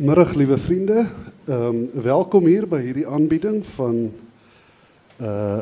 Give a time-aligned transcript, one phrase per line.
[0.00, 1.06] Middag liewe vriende.
[1.44, 3.98] Ehm um, welkom hier by hierdie aanbieding van
[5.20, 5.60] uh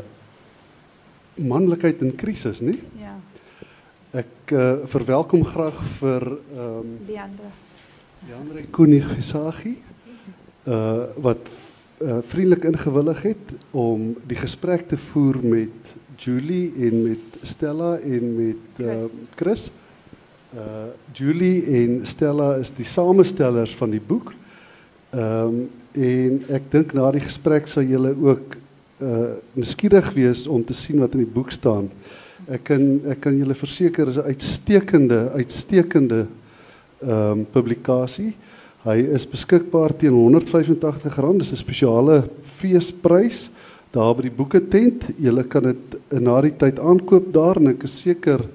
[1.34, 2.76] manlikheid in krisis, nie?
[3.00, 3.16] Ja,
[4.20, 7.50] Ek uh, verwelkom graag ehm um, Leandra.
[8.28, 9.74] Leandre Koenig Gesagi
[10.70, 11.50] uh wat
[12.30, 18.78] vriendelik ingewillig het om die gesprek te voer met Julie en met Stella en met
[18.78, 19.20] Chris.
[19.34, 19.70] Chris.
[20.48, 24.32] Uh Julie en Stella is die samestellers van die boek.
[25.12, 25.66] Ehm um,
[25.98, 28.54] en ek dink na die gesprek sal julle ook
[29.04, 31.90] uh nuuskierig wees om te sien wat in die boek staan.
[32.48, 36.26] Ek kan ek kan julle verseker is 'n uitstekende uitstekende
[37.02, 38.32] ehm um, publikasie.
[38.88, 41.38] Hy is beskikbaar teen R185.
[41.38, 42.24] Dis 'n spesiale
[42.56, 43.50] feesprys
[43.92, 45.12] daar by die boeketent.
[45.18, 48.48] Julle kan dit na die tyd aankoop daar en ek is seker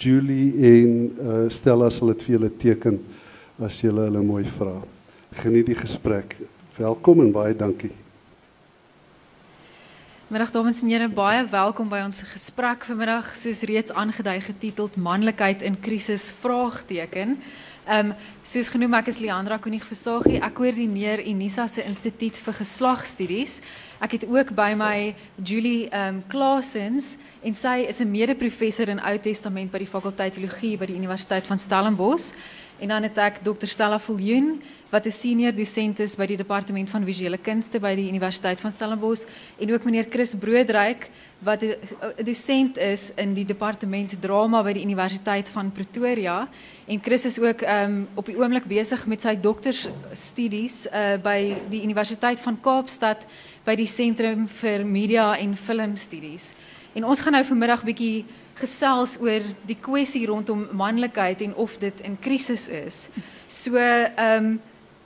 [0.00, 3.00] Julie en uh, Stella sal dit vir julle teken
[3.60, 4.78] as julle hulle mooi vra.
[5.42, 6.38] Geniet die gesprek.
[6.78, 7.92] Welkom en baie dankie.
[10.30, 15.64] Middag dames en here, baie welkom by ons gesprek vanmiddag, soos reeds aangedui getiteld Manlikheid
[15.66, 17.34] in krisis vraagteken.
[17.90, 18.14] Ehm um,
[18.46, 20.36] soos genoem ek is Leandra Koenig Versagie.
[20.38, 23.56] Ek koördineer Unisa se Instituut vir Geslagstudies.
[23.98, 25.10] Ek het ook by my
[25.42, 30.34] Julie ehm um, Klasens en sy is 'n mede-professor in Ou Testament by die fakulteit
[30.38, 32.30] teologie by die Universiteit van Stellenbosch.
[32.80, 34.54] En dan het ek Dr Stella Viljoen
[34.90, 38.72] wat 'n senior dosent is by die departement van visuele kunste by die Universiteit van
[38.72, 39.26] Stellenbosch
[39.58, 44.82] en ook meneer Chris Broodryk wat 'n dosent is in die departement drama by die
[44.82, 46.48] Universiteit van Pretoria
[46.86, 51.82] en Chris is ook um, op die oomblik besig met sy doktersstudies uh, by die
[51.82, 53.26] Universiteit van Kaapstad
[53.64, 56.54] by die Sentrum vir Media en Filmstudies.
[56.94, 58.24] En ons gaan nou vanmiddag bietjie
[58.60, 63.08] gesels oor die kwessie rondom manlikheid en of dit in krisis is.
[63.48, 64.58] So ehm um,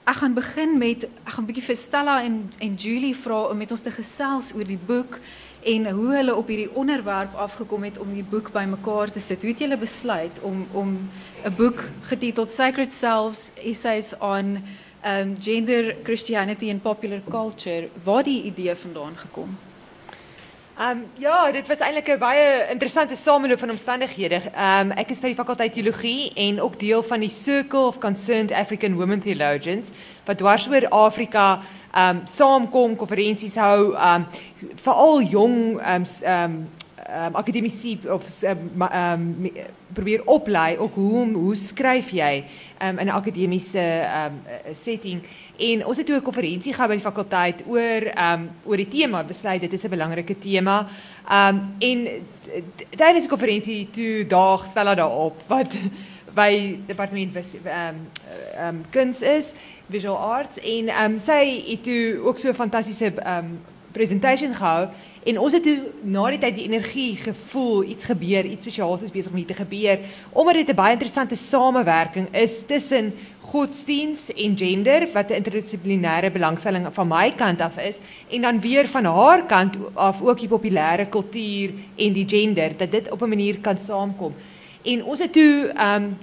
[0.05, 3.71] ek gaan begin met ek gaan bietjie vir Stella en en Julie vra om met
[3.73, 5.17] ons te gesels oor die boek
[5.65, 9.41] en hoe hulle op hierdie onderwerp afgekom het om die boek bymekaar te sit.
[9.41, 10.97] Hoe het julle besluit om om
[11.45, 14.59] 'n boek getiteld Sacred Selves Essays on
[15.05, 19.57] um, Gender, Christianity and Popular Culture, waar die idee vandaan gekom?
[20.81, 24.41] Um, ja, dit was eintlik 'n baie interessante sameloop van omstandighede.
[24.59, 28.53] Um, ek is by die fakulteit teologie en ook deel van die Circle of Concerned
[28.53, 29.93] African Women Theologians
[30.25, 31.63] wat dwars oor Afrika
[31.95, 34.27] um saamkom, konferensies hou, um
[34.75, 36.69] veral jong um um
[37.15, 39.51] um, akademici of um, um,
[39.93, 42.45] probeer oplei ook hoe om- hoe skryf jy
[42.83, 43.81] um, in 'n akademiese
[44.25, 44.41] um,
[44.73, 45.23] setting.
[45.57, 49.23] En ons het toe 'n konferensie gehou by die fakulteit oor um, oor die tema
[49.25, 50.87] besluit dit is 'n belangrike tema
[51.31, 52.09] um, en
[52.77, 55.73] t- tydens die konferensie toe daag Stella daarop wat
[56.41, 58.09] by departement vis- um,
[58.67, 59.55] um, kuns is
[59.89, 60.59] visual arts.
[60.61, 63.59] En um, sy het toe ook so 'n fantastiese um,
[63.93, 64.89] presentation gehou
[65.25, 69.13] en ons het toe na die tyd die energie gevoel iets gebeur iets spesiaals is
[69.15, 69.99] besig om hier te gebeur
[70.33, 76.87] omdat dit 'n baie interessante samewerking is tussen godsdiens en gender wat 'n interdissiplinêre belangstelling
[76.91, 77.99] van my kant af is
[78.31, 82.91] en dan weer van haar kant af ook die populêre kultuur en die gender dat
[82.91, 84.35] dit op 'n manier kan saamkom.
[84.83, 86.17] En ons het toe um,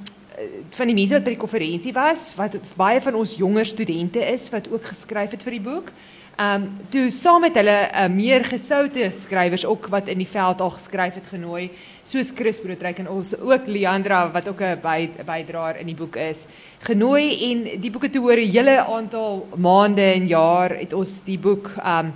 [0.69, 4.49] van die mense wat by die konferensie was wat baie van ons jonger studente is
[4.49, 5.91] wat ook geskryf het vir die boek
[6.39, 10.71] Um toe saam met hulle uh, meer gesoute skrywers ook wat in die veld al
[10.73, 11.69] geskryf het genooi,
[12.07, 16.15] soos Chris Broodryk en ons ook Leandra wat ook 'n by, bydraer in die boek
[16.15, 16.45] is,
[16.79, 21.37] genooi en die boeke toe oor 'n hele aantal maande en jaar het ons die
[21.37, 22.13] boek um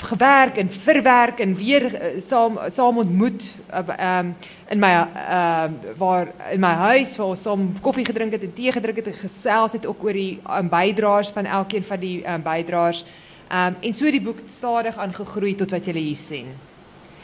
[0.00, 4.34] gewerk en verwerk en weer uh, saam saam ontmoet uh, um,
[4.68, 5.68] in my uh,
[5.98, 9.18] waar in my huis waar ons saam koffie gedrink het en tee gedrink het en
[9.18, 13.04] gesels het ook oor die um, bydraers van elkeen van die um, bydraers.
[13.50, 16.52] Um, en so die boek stadig aangegroei tot wat julle hier sien.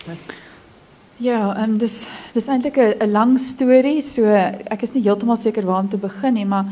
[0.07, 0.27] Was,
[1.17, 2.03] Ja, um, dis
[2.35, 6.35] dis eintlik 'n lang storie, so ek is nie heeltemal seker waar om te begin
[6.35, 6.67] nie, maar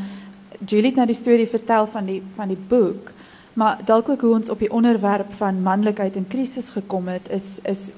[0.67, 3.11] Julie het nou die storie vertel van die van die boek,
[3.53, 7.59] maar dalk ook hoe ons op die onderwerp van manlikheid in krisis gekom het is
[7.63, 7.91] is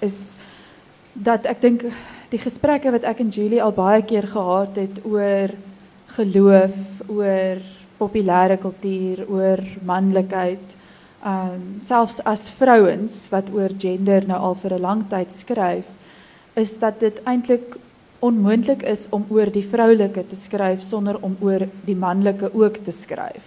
[0.00, 0.36] is
[1.12, 1.82] dat ek dink
[2.30, 5.50] die gesprekke wat ek en Julie al baie keer gehad het oor
[6.06, 6.76] geloof,
[7.08, 7.58] oor
[7.98, 10.76] populêre kultuur, oor manlikheid,
[11.24, 15.86] um, selfs as vrouens wat oor gender nou al vir 'n lang tyd skryf,
[16.54, 17.76] is dat dit eintlik
[18.20, 22.92] onmoontlik is om oor die vroulike te skryf sonder om oor die manlike ook te
[22.92, 23.44] skryf.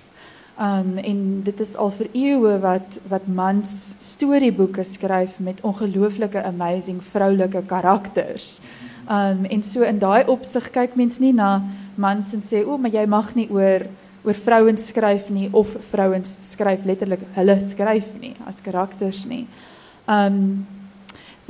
[0.60, 7.02] Um en dit is al vir eeue wat wat mans storieboeke skryf met ongelooflike amazing
[7.04, 8.62] vroulike karakters.
[9.10, 11.62] Um en so in daai opsig kyk mens nie na
[11.96, 13.86] mans en sê o, maar jy mag nie oor
[14.24, 19.46] oor vrouens skryf nie of vrouens skryf letterlik hulle skryf nie as karakters nie.
[20.08, 20.66] Um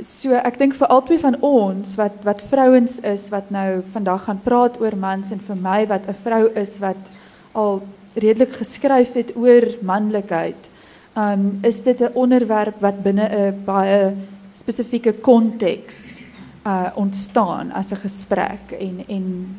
[0.02, 4.42] so ek dink vir albei van ons wat wat vrouens is wat nou vandag gaan
[4.42, 7.10] praat oor mans en vir my wat 'n vrou is wat
[7.54, 7.82] al
[8.16, 10.70] redelik geskryf het oor manlikheid.
[11.16, 14.14] Um is dit 'n onderwerp wat binne 'n baie
[14.52, 16.22] spesifieke konteks
[16.66, 19.56] uh ontstaan as 'n gesprek en en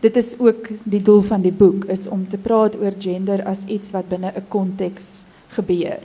[0.00, 3.66] dit is ook die doel van die boek is om te praat oor gender as
[3.66, 6.00] iets wat binne 'n konteks gebeur.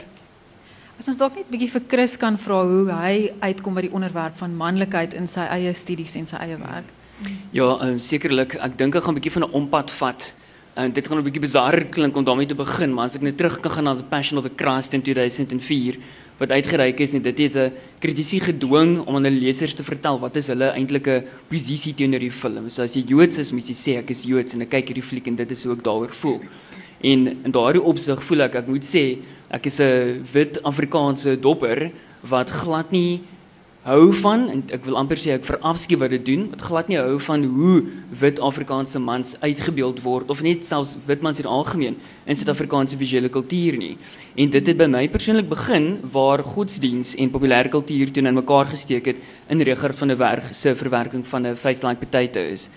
[0.98, 3.92] As ons dalk net 'n bietjie vir Chris kan vra hoe hy uitkom by die
[3.92, 6.88] onderwerp van manlikheid in sy eie studies en sy eie werk.
[7.50, 8.54] Ja, um, sekerlik.
[8.54, 10.32] Ek dink ek gaan 'n bietjie van 'n ompad vat.
[10.74, 13.36] En dit gaan 'n bietjie bizar klink om daarmee te begin, maar as ek net
[13.36, 15.96] terug kan gaan na The Passion of the Christ in 2004
[16.38, 20.18] wat uitgereik is en dit het 'n kritisie gedwing om aan hulle lesers te vertel
[20.20, 22.70] wat is hulle eintlike posisie teenoor die film.
[22.70, 25.02] So as jy Joods is, moet jy sê ek is Joods en ek kyk hierdie
[25.02, 26.40] fliek en dit is hoe ek daaroor voel.
[27.00, 29.18] En in daardie opsig voel ek ek moet sê
[29.50, 31.90] ek is 'n wit Afrikaanse dopper
[32.22, 33.20] wat glad nie
[33.86, 36.48] hou van en ek wil amper sê ek verafskuw wat dit doen.
[36.50, 37.76] Wat glad nie hou van hoe
[38.18, 41.94] wit Afrikaanse mans uitgebeeld word of net selfs wit mans in algemeen
[42.26, 43.92] in Suid-Afrikaanse visuele kultuur nie.
[44.34, 48.66] En dit het by my persoonlik begin waar godsdiens en populêre kultuur toe in mekaar
[48.72, 49.22] gesteek het
[49.54, 52.68] in Richard van der Berg se verwerking van 'n Faith Like Potato is.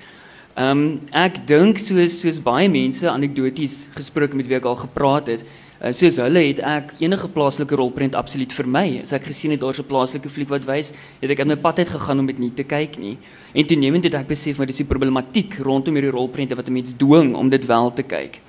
[0.56, 5.28] Ehm um, ek dink soos soos baie mense anekdoties gesproke met wie ek al gepraat
[5.28, 5.46] het,
[5.80, 9.00] Uh, soos hulle het ek enige plaaslike rolprent absoluut vermy.
[9.00, 10.92] As ek gesien het daar's 'n plaaslike fliek wat wys,
[11.22, 13.18] het ek uit my pad uit gegaan om dit nie te kyk nie.
[13.56, 16.94] En toenemend het ek besef maar dis die problematiek rondom hierdie rolprente wat 'n mens
[16.98, 18.42] dwing om dit wel te kyk.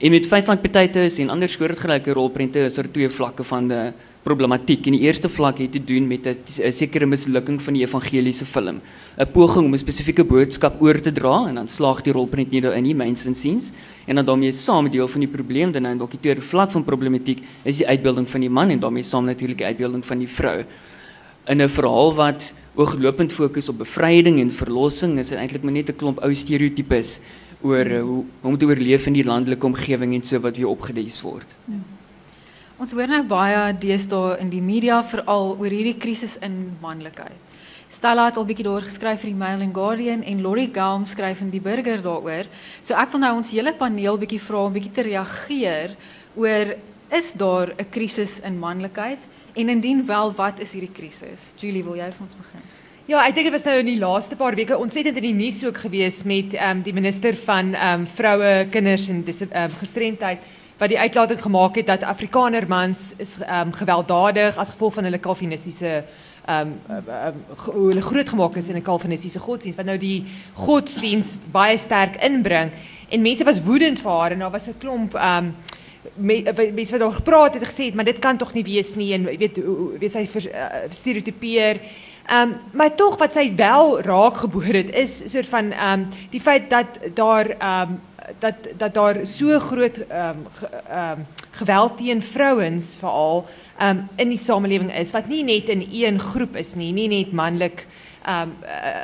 [0.00, 3.68] En met vyf van potatoes en ander soortgelyke rolprente is daar er twee vlakke van
[3.68, 3.92] die
[4.24, 4.86] problematiek.
[4.88, 8.80] En die eerste vlak het te doen met 'n sekere mislukking van die evangeliese film.
[9.18, 12.60] 'n Poging om 'n spesifieke boodskap oor te dra en dan slaag die rolprent nie
[12.60, 13.70] daarin nie, myns insiens.
[14.06, 16.84] En dan daarmee saam deel van die probleem dan en ook die tweede vlak van
[16.84, 20.28] problematiek is die uitbeelding van die man en daarmee saam natuurlik die uitbeelding van die
[20.28, 20.64] vrou.
[21.46, 25.88] In 'n verhaal wat ooglopend fokus op bevryding en verlossing is dit eintlik maar net
[25.88, 27.20] 'n klomp ou stereotypes
[27.62, 31.20] oor uh, hoe om te oorleef in die landelike omgewing en so wat weer opgedis
[31.22, 31.46] word.
[31.64, 31.93] Ja.
[32.74, 37.36] Ons hoor nou baie deesdae in die media veral oor hierdie krisis in manlikheid.
[37.86, 41.44] Stella het al bietjie daar geskryf vir die Mail and Guardian en Lori Galm skryf
[41.44, 42.48] in die Burger daaroor.
[42.82, 45.94] So ek wil nou ons hele paneel bietjie vra om bietjie te reageer
[46.34, 46.74] oor
[47.14, 49.22] is daar 'n krisis in manlikheid
[49.54, 51.52] en indien wel wat is hierdie krisis?
[51.60, 52.60] Julie, wil jy vir ons begin?
[53.06, 55.64] Ja, ek dink dit was nou in die laaste paar weke ontsettend in die nuus
[55.64, 59.70] ook gewees met ehm um, die minister van ehm um, vroue, kinders en dis ehm
[59.70, 60.38] um, gestremdheid
[60.78, 65.04] wat die uitlating gemaak het dat Afrikaner mans is ehm um, gewelddadig as gevolg van
[65.04, 66.04] hulle kalvinistiese
[66.44, 70.24] ehm um, um, hoe hulle groot gemaak is in 'n kalvinistiese godsdienst wat nou die
[70.52, 72.70] godsdienst baie sterk inbring.
[73.08, 75.54] En mense was woedend vir haar en daar was 'n klomp ehm um,
[76.74, 79.24] mense wat daar gepraat het gesê het maar dit kan tog nie wees nie en
[79.24, 79.60] weet
[79.98, 81.80] weet sy uh, stereotypeer.
[82.26, 86.08] Ehm um, maar tog wat sy wel raak geboor het is soort van ehm um,
[86.30, 88.00] die feit dat daar ehm um,
[88.38, 90.68] dat dat daar so groot ehm um, ge,
[91.50, 93.46] geweld teen vrouens veral
[93.78, 97.32] ehm in die samelewing is wat nie net in een groep is nie, nie net
[97.32, 97.86] manlik
[98.22, 98.54] ehm um,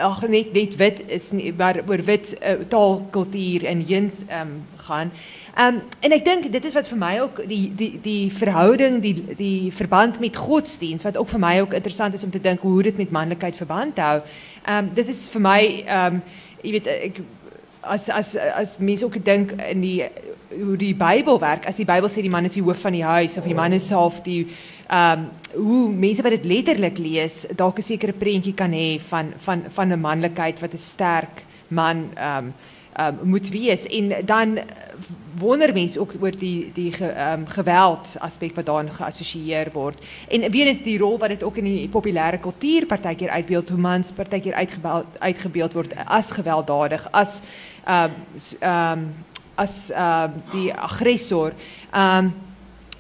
[0.00, 4.48] ag net wit is maar oor wit uh, taalkultuur en jens ehm
[4.90, 5.12] gaan.
[5.58, 9.24] Um, en ik denk, dit is wat voor mij ook, die, die, die verhouding, die,
[9.36, 12.82] die verband met godsdienst, wat ook voor mij ook interessant is om te denken hoe
[12.82, 14.28] dit met mannelijkheid verband houdt.
[14.68, 16.22] Um, dit is mij, um,
[16.60, 17.20] je weet, ik,
[17.80, 20.04] als, als, als mensen ook denken in die,
[20.48, 23.04] hoe die Bijbel werkt, als die Bijbel zegt die man is die hoofd van die
[23.04, 24.46] huis, of die man is zelf die,
[24.92, 29.62] um, hoe mensen wat het letterlijk lees, dat een zekere prentje kan hebben van, van,
[29.68, 31.96] van een mannelijkheid, wat een sterk man
[32.36, 32.54] um,
[33.00, 33.86] um, moet wees.
[33.86, 34.58] En dan
[35.38, 40.02] wonder mense ook oor die die ge, um, geweld aspek wat daarin geassosieer word.
[40.28, 43.78] En weer is die rol wat dit ook in die populêre kultuur partykeer uitbeeld hoe
[43.78, 47.69] mans partykeer uitgebeeld uitgebeeld word as gewelddadig, as ehm
[49.54, 51.52] as uh, die aggressor.
[51.94, 52.32] Um,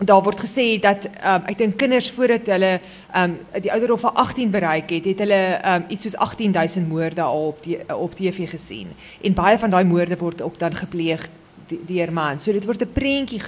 [0.00, 2.70] daar word gesê dat um, ek dink kinders voordat hulle
[3.16, 7.50] um, die ouderdom van 18 bereik het, het hulle um, iets soos 18000 moorde al
[7.52, 8.94] op die op TV gesien.
[9.20, 11.28] En baie van daai moorde word ook dan gepleeg
[11.68, 12.40] deur man.
[12.40, 13.40] So dit word 'n prentjie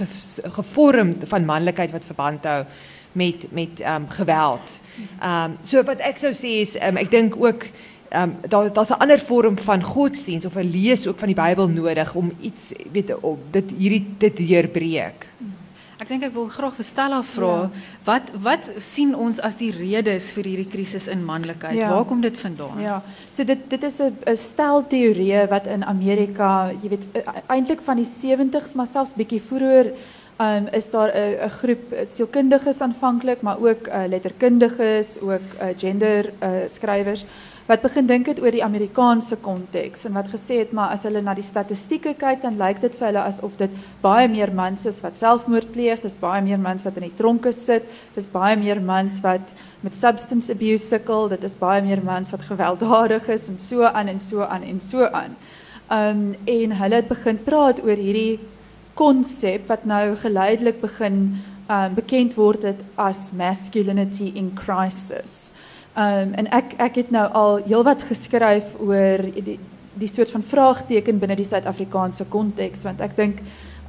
[0.59, 2.63] gevorm van manlikheid wat verband hou
[3.11, 4.79] met met um, geweld.
[5.19, 7.65] Ehm um, so wat ek sou sê is um, ek dink ook
[8.13, 11.41] ehm um, daar daar's 'n ander vorm van godsdiens of 'n lees ook van die
[11.41, 15.27] Bybel nodig om iets weet om dit hierdie dit deurbreek.
[16.03, 17.69] Ek dink ek wil graag vir Stella vra, Ja.
[18.03, 21.75] wat wat sien ons as die redes vir hierdie krisis in manlikheid?
[21.75, 21.89] Ja.
[21.89, 22.81] Waar kom dit vandaan?
[22.81, 27.07] Ja, so dit dit is 'n 'n stel teorieë wat in Amerika, jy weet,
[27.47, 29.91] eintlik van die 70s, maar selfs bietjie vroeër
[30.39, 36.31] um, is daar 'n 'n groep sielkundiges aanvanklik, maar ook uh, letterkundiges, ook uh, gender
[36.41, 37.25] uh, skrywers
[37.67, 41.21] wat begin dink het oor die Amerikaanse konteks en wat gesê het maar as hulle
[41.23, 44.99] na die statistieke kyk dan lyk dit vir hulle asof dit baie meer mans is
[45.05, 48.81] wat selfmoord pleeg, dis baie meer mans wat in die tronke sit, dis baie meer
[48.83, 49.53] mans wat
[49.83, 54.11] met substance abuse sukkel, dit is baie meer mans wat gewelddadig is en so aan
[54.11, 55.39] en so aan en so aan.
[55.87, 58.41] Um en hulle het begin praat oor hierdie
[58.99, 61.39] konsep wat nou geleidelik begin
[61.71, 65.52] um bekend word het as masculinity in crisis.
[65.93, 69.59] Um en ek ek het nou al heelwat geskryf oor die
[69.93, 73.43] die soort van vraagteken binne die Suid-Afrikaanse konteks want ek dink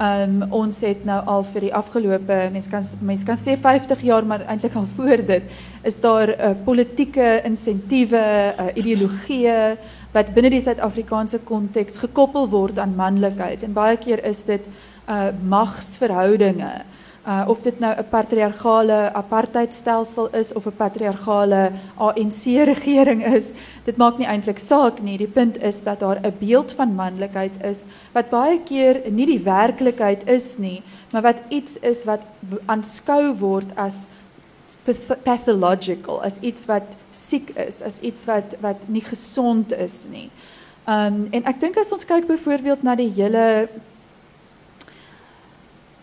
[0.05, 4.27] um ons het nou al vir die afgelope mense kan mense kan sê 50 jaar
[4.29, 5.43] maar eintlik al voor dit
[5.83, 8.25] is daar 'n uh, politieke insentiewe,
[8.59, 9.77] uh, ideologieë
[10.13, 14.63] wat binne die Suid-Afrikaanse konteks gekoppel word aan manlikheid en baie keer is dit
[15.09, 16.85] uh magsverhoudinge.
[17.25, 23.53] Uh of dit nou 'n patriargale apartheidstelsel is of 'n patriargale ANC regering is,
[23.85, 25.17] dit maak nie eintlik saak nie.
[25.19, 29.41] Die punt is dat daar 'n beeld van manlikheid is wat baie keer nie die
[29.41, 32.21] werklikheid is nie, maar wat iets is wat
[32.67, 34.09] aanskou word as
[34.85, 40.31] path pathological, as iets wat siek is, as iets wat wat nie gesond is nie.
[40.87, 43.69] Um en ek dink as ons kyk byvoorbeeld na die hele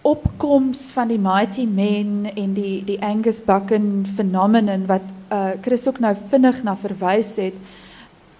[0.02, 6.00] opkoms van die mighty men en die die Angus Buchan phenomenon wat uh Chris ook
[6.00, 7.56] nou vinnig na verwys het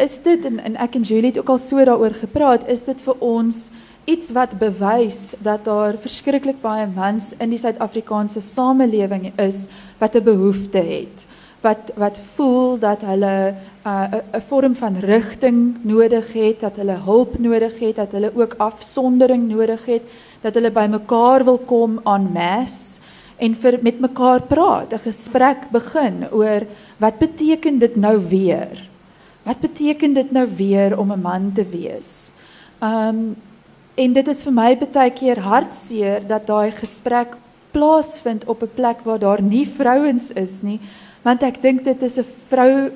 [0.02, 3.02] is dit en, en ek en Julie het ook al so daaroor gepraat is dit
[3.06, 3.70] vir ons
[4.10, 9.68] iets wat bewys dat daar verskriklik baie mans in die Suid-Afrikaanse samelewing is
[10.00, 11.28] wat 'n behoefte het
[11.62, 13.54] wat wat voel dat hulle
[13.86, 18.32] 'n uh, 'n vorm van rigting nodig het, dat hulle hulp nodig het, dat hulle
[18.36, 20.02] ook afsondering nodig het,
[20.42, 23.00] dat hulle by mekaar wil kom aan mes
[23.42, 26.66] en vir met mekaar praat, 'n gesprek begin oor
[27.00, 28.90] wat beteken dit nou weer?
[29.44, 32.32] Wat beteken dit nou weer om 'n man te wees?
[32.82, 33.36] Um
[33.96, 37.36] en dit is vir my baie keer hartseer dat daai gesprek
[37.72, 40.80] plaasvind op 'n plek waar daar nie vrouens is nie,
[41.24, 42.92] want ek dink dit is 'n vrou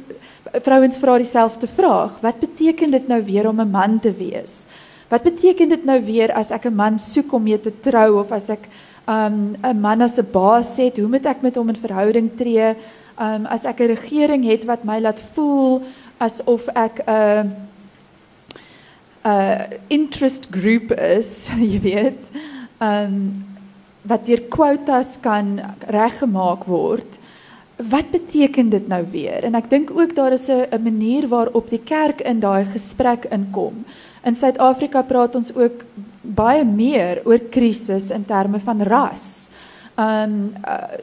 [0.61, 2.19] vrouens vra dieselfde vraag.
[2.21, 4.65] Wat beteken dit nou weer om 'n man te wees?
[5.15, 8.31] Wat beteken dit nou weer as ek 'n man soek om mee te trou of
[8.35, 8.67] as ek
[9.07, 12.75] um 'n man as 'n baas het, hoe moet ek met hom in verhouding tree?
[13.17, 15.83] Um as ek 'n regering het wat my laat voel
[16.19, 17.51] asof ek 'n uh, 'n
[19.25, 22.31] uh, interest group is, jy weet.
[22.81, 23.45] Um
[24.01, 27.19] wat deur quotas kan reggemaak word.
[27.77, 29.43] Wat beteken dit nou weer?
[29.43, 33.85] En ek dink ook daar is 'n manier waarop die kerk in daai gesprek inkom.
[34.25, 35.83] In Suid-Afrika praat ons ook
[36.21, 39.49] baie meer oor krisis in terme van ras.
[40.01, 40.97] Um uh,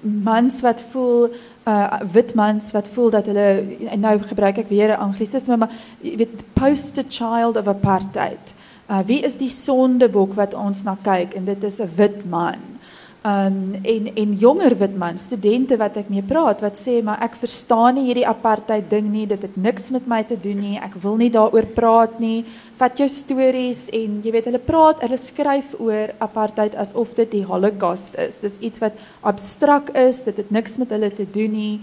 [0.00, 1.30] mans wat voel
[1.68, 6.16] uh wit mans wat voel dat hulle nou gebruik ek weer 'n anglisisme maar jy
[6.16, 8.54] weet poster child of apartheid.
[8.90, 12.77] Uh wie is die sondebok wat ons na kyk en dit is 'n wit man.
[13.26, 17.34] Um en en jonger wit man studente wat ek mee praat wat sê maar ek
[17.40, 20.94] verstaan nie hierdie apartheid ding nie dit het niks met my te doen nie ek
[21.02, 22.44] wil nie daaroor praat nie.
[22.78, 27.42] Vat jou stories en jy weet hulle praat hulle skryf oor apartheid asof dit die
[27.42, 28.38] holocaust is.
[28.38, 28.94] Dis iets wat
[29.26, 31.80] abstrak is dit het niks met hulle te doen nie.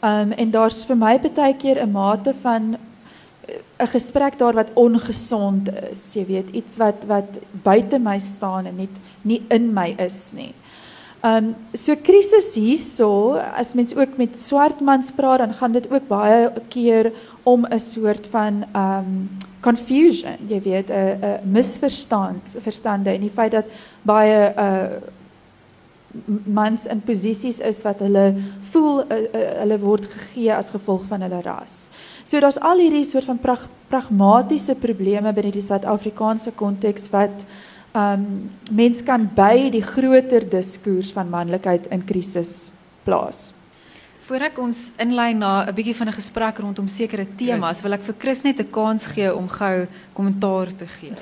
[0.00, 2.78] Um en daar's vir my baie keer 'n mate van
[3.78, 8.76] 'n gesprek daar wat ongesond is jy weet iets wat wat buite my staan en
[8.76, 10.54] net nie in my is nie
[11.28, 15.90] Ehm um, so krisis hierso as mens ook met swart mans praat dan gaan dit
[15.90, 19.28] ook baie keer om 'n soort van ehm um,
[19.60, 23.66] confusion, jy weet 'n 'n misverstand verstande en die feit dat
[24.02, 25.16] baie uh
[26.44, 28.34] mans in posisies is wat hulle
[28.70, 31.88] voel uh, uh, hulle word gegee as gevolg van hulle ras.
[32.24, 37.44] So daar's al hierdie soort van prag, pragmatiese probleme binne die Suid-Afrikaanse konteks wat
[37.94, 42.72] um mens kan by die groter diskurs van manlikheid in krisis
[43.04, 43.52] plaas.
[44.28, 48.02] Voordat ek ons inlei na 'n bietjie van 'n gesprek rondom sekere temas, wil ek
[48.02, 51.12] vir Chris net 'n kans gee om gou kommentaar te gee.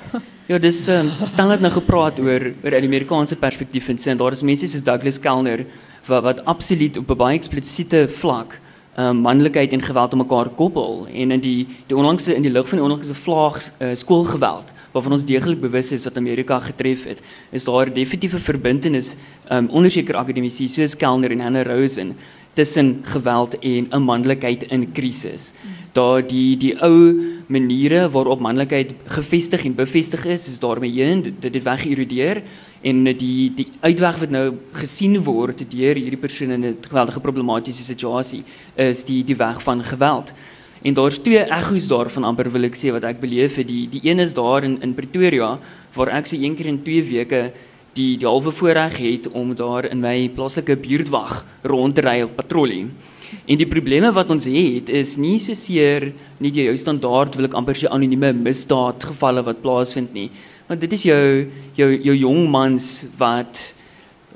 [0.47, 4.17] Ja, dis um, stel net nou gepraat oor oor die Amerikaanse perspektief en sê en
[4.17, 5.65] daar is mense soos Douglas Kellner
[6.07, 8.59] wat wat absoluut op 'n baie eksplisiete vlak
[8.97, 12.67] um, manlikheid en geweld aan mekaar koppel en in die die onlangse in die lig
[12.67, 17.21] van die onlangse vlaag uh, skoolgeweld waarvan ons deeglik bewus is wat Amerika getref het,
[17.53, 19.13] is daar definitiewe verbintenis
[19.53, 22.15] um onder sekere akademici soos Kellner en Hannah Rosen
[22.57, 25.53] tussen geweld en 'n manlikheid in krisis.
[25.93, 27.13] Daar die die ou
[27.47, 32.41] maniere waarop manlikheid gevestig en bevestig is, is daarmee heen dit het weggeïrodeer
[32.81, 37.83] en die die uitweg wat nou gesien word deur hierdie persoon in 'n geweldige problematiese
[37.83, 38.43] situasie
[38.75, 40.33] is die die weg van geweld.
[40.83, 43.67] En daar's twee ekko's daarvan amper wil ek sê wat ek beleef het.
[43.67, 45.57] Die die een is daar in in Pretoria
[45.95, 47.41] waar ek se een keer in 2 weke
[47.97, 52.35] die die halwe voorreg het om daar in my plaaslike buurtwag rond te ry op
[52.37, 52.85] patrollie.
[53.47, 57.57] En die probleme wat ons het is nie so seer nie jou standaard wil ek
[57.57, 60.29] amper sê anonieme misdaadgevalle wat plaasvind nie.
[60.67, 61.25] Want dit is jou
[61.79, 63.73] jou jou jong mans wat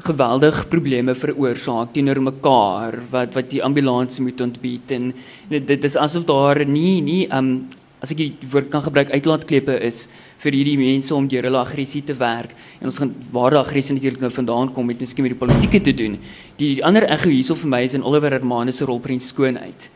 [0.01, 5.11] geweldig probleme veroorsaak teenoor mekaar wat wat die ambulans moet ontbied en
[5.51, 7.69] dit, dit is asof daar nie nie um
[8.01, 10.07] as ek die woord kan gebruik uitlaatklepe is
[10.41, 13.93] vir hierdie mense om deur hulle aggressie te werk en ons gaan waar die aggressie
[13.97, 16.17] natuurlik nou vandaan kom met miskien met die politieke te doen.
[16.57, 19.89] Die, die ander ego hierso vir my is in Oliver Hermanus se rolprent skoonheid.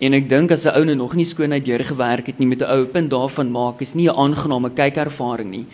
[0.00, 2.72] En ek dink as 'n ou nou nog nie skoonheid deurgewerk het nie met 'n
[2.72, 5.66] ou punt daarvan maak is nie 'n aangename kykervaring nie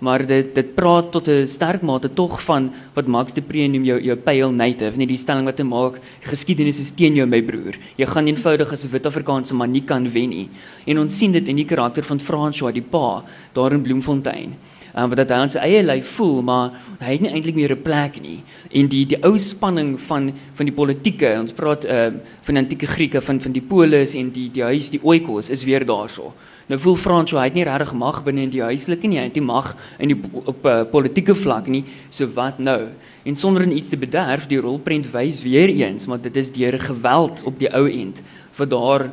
[0.00, 3.84] maar dit dit praat tot 'n sterk mate tog van wat Max de Pre noem
[3.84, 7.42] jou jou pale native, nie die stelling wat hy maak geskiedenis is teen jou my
[7.42, 7.76] broer.
[7.96, 10.48] Jy gaan eenvoudig as 'n wit Afrikaanse man nie kan wen nie.
[10.86, 14.54] En ons sien dit in die karakter van François die pa daar in Bloemfontein.
[14.96, 17.72] Um, wat dat hy aan sy eie lyf voel, maar hy het nie eintlik meer
[17.72, 18.42] 'n plek nie.
[18.72, 22.10] En die die ou spanning van van die politieke, ons praat uh,
[22.42, 25.84] van antieke Grieke van van die polis en die die huis die oikos is weer
[25.84, 26.32] daarso.
[26.70, 29.38] Nou voel Frans hy het nie regtig mag binne in die huislike nie, hy het
[29.38, 31.82] nie mag in die op 'n uh, politieke vlak nie.
[32.10, 32.86] So wat nou?
[33.24, 36.78] En sonder en iets te bederf, die rolprent wys weer eens, maar dit is deur
[36.78, 38.22] geweld op die ou end
[38.56, 39.10] wat daar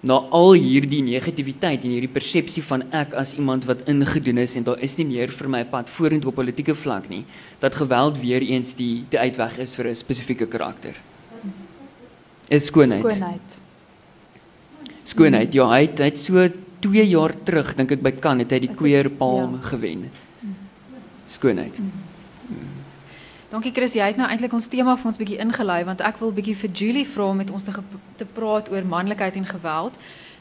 [0.00, 4.64] na al hierdie negativiteit en hierdie persepsie van ek as iemand wat ingedoen is en
[4.64, 7.24] daar is nie meer vir my pad vorentoe op politieke vlak nie,
[7.60, 10.96] dat geweld weer eens die die uitweg is vir 'n spesifieke karakter.
[12.48, 13.00] Is skoonheid.
[13.00, 13.60] Skoonheid.
[15.04, 15.54] Skoonheid.
[15.54, 16.50] Ja, hy het, hy het so
[16.82, 19.66] 2 jaar terug dink ek by Cannes het hy die Queer Palm ja.
[19.70, 20.08] gewen.
[21.30, 21.78] Skoonheid.
[23.52, 26.32] Dankie Chris, jy het nou eintlik ons tema vir ons bietjie ingelei want ek wil
[26.34, 27.74] bietjie vir Julie vra om met ons te
[28.18, 29.96] te praat oor manlikheid en geweld.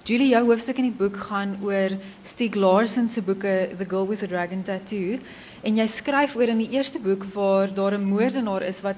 [0.08, 1.94] Julie, jou hoofstuk in die boek gaan oor
[2.26, 5.20] Stieg Larsson se boeke The Girl with the Dragon Tattoo
[5.62, 8.98] en jy skryf oor in die eerste boek waar daar 'n moordenaar is wat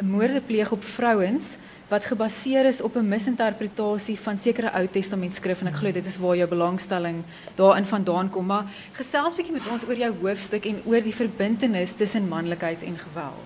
[0.00, 1.56] moorde pleeg op vrouens
[1.92, 6.06] wat gebaseer is op 'n misinterpretasie van sekere Ou Testament skrif en ek glo dit
[6.06, 7.22] is waar jou belangstelling
[7.54, 8.46] daarin vandaan kom.
[8.46, 12.96] Maar gesels bietjie met ons oor jou hoofstuk en oor die verbintenis tussen manlikheid en
[12.98, 13.44] geweld.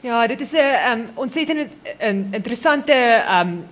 [0.00, 1.70] Ja, dit is 'n um, ontsettend
[2.00, 3.68] 'n interessante um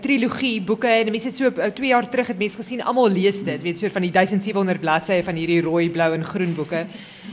[0.00, 3.42] trilogie boeke en mense het so 2 uh, jaar terug het mense gesien almal lees
[3.42, 6.86] dit, weet so van die 1700 bladsye van hierdie rooi, blou en groen boeke.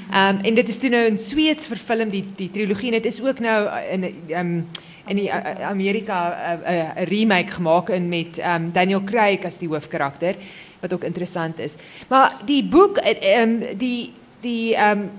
[0.10, 2.88] Um en dit is toe nou in Sweeds vervilm die die trilogie.
[2.88, 4.66] En dit is ook nou in um
[5.08, 9.58] in die uh, Amerika 'n uh, uh, remake gemaak in met um, Daniel Craig as
[9.58, 10.36] die hoofkarakter
[10.80, 11.76] wat ook interessant is.
[12.08, 13.00] Maar die boek
[13.38, 15.10] um, die die um,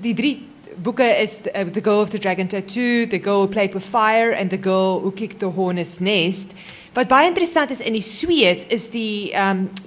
[0.00, 0.42] die drie
[0.76, 1.38] boeke is
[1.72, 5.00] The Girl of the Dragon Tattoo, The Girl Who Played with Fire and The Girl
[5.00, 6.46] Who Kicked the Hornet's Nest.
[6.92, 9.32] Wat baie interessant is in die Sweeds is die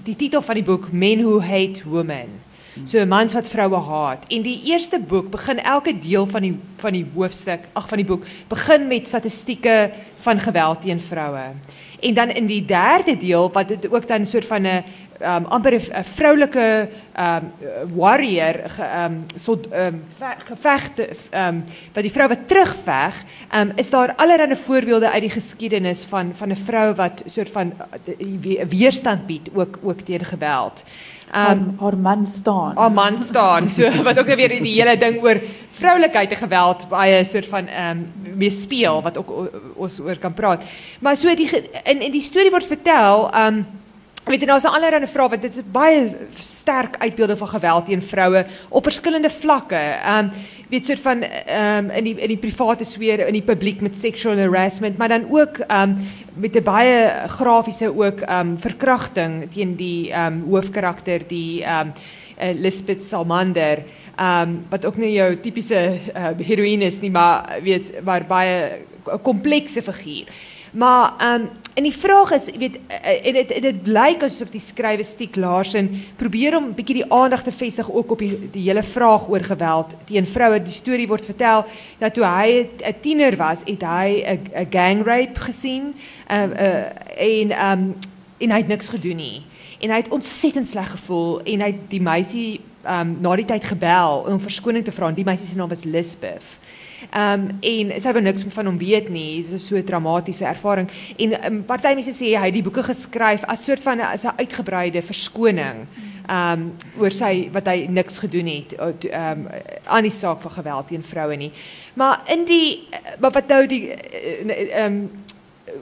[0.04, 2.49] die titel van die boek Men Who Hate Women.
[2.84, 4.26] So mans wat vroue haat.
[4.28, 8.08] En die eerste boek begin elke deel van die van die hoofstuk, ag van die
[8.08, 9.92] boek, begin met statistieke
[10.24, 11.52] van geweld teen vroue.
[12.00, 14.84] En dan in die derde deel wat dit ook dan 'n soort van 'n
[15.22, 16.89] um amper 'n vroulike
[17.20, 17.52] um
[17.96, 20.04] warrior ge, um so um
[20.46, 23.24] gevegte um dat die vrou wat terugveg,
[23.56, 27.74] um is daar allerlei voorbeelde uit die geskiedenis van van 'n vrou wat soort van
[28.06, 30.84] uh, weerstand bied ook ook teen geweld.
[31.30, 32.78] Um, haar, haar man staan.
[32.78, 33.70] Haar man staan.
[33.70, 35.38] So wat ook weer die hele ding oor
[35.80, 39.34] vroulikheid en geweld baie soort van ehm um, mee speel wat ook
[39.76, 40.63] ons oor kan praat.
[41.00, 41.50] Maar so die
[41.84, 43.65] in in die storie word vertel ehm um,
[44.30, 46.02] weet jy nou daar allerlei vrae want dit is baie
[46.38, 49.80] sterk uitbeelde van geweld teen vroue op verskillende vlakke.
[49.80, 53.46] Ehm um, weet soort van ehm um, in die in die private sfeer in die
[53.46, 55.98] publiek met sexual harassment, maar dan ook ehm um,
[56.34, 61.88] met 'n baie grafiese ook ehm um, verkrachting teen die ehm um, hoofkarakter die ehm
[61.88, 63.84] um, Lisbeth Salmander
[64.15, 68.80] ehm um, wat ook nie jou tipiese uh, heroïne is nie, maar weet maar baie
[69.06, 70.26] 'n komplekse figuur.
[70.71, 72.79] Maar ehm um, en die vraag is, weet
[73.23, 77.43] en dit dit blyk asof die skrywer Stiek Larsen probeer om 'n bietjie die aandag
[77.43, 80.63] te vestig ook op die hele vraag oor geweld teen vroue.
[80.63, 81.65] Die storie word vertel
[81.97, 85.95] dat toe hy 'n tiener was, het hy 'n 'n gang rape gesien.
[86.32, 86.86] Uh, uh
[87.17, 87.95] en ehm um,
[88.38, 89.41] en het niks gedoen nie.
[89.79, 93.63] En hy het ontsettend sleg gevoel en hy het die meisie um, na die tyd
[93.63, 96.60] gebel om verskoning te vra en die meisie se naam was Lisbeth.
[97.10, 99.43] Ehm um, en sy wou niks van hom weet nie.
[99.43, 100.89] Dit is so 'n dramatiese ervaring.
[101.17, 105.02] En um, party mense sê hy het die boeke geskryf as soort van 'n uitgebreide
[105.02, 105.88] verskoning.
[106.28, 109.48] Ehm um, oor sy wat hy niks gedoen het ehm um,
[109.86, 111.52] aan die saak van geweld teen vroue nie.
[111.93, 112.88] Maar in die
[113.19, 115.10] maar wat nou die ehm um,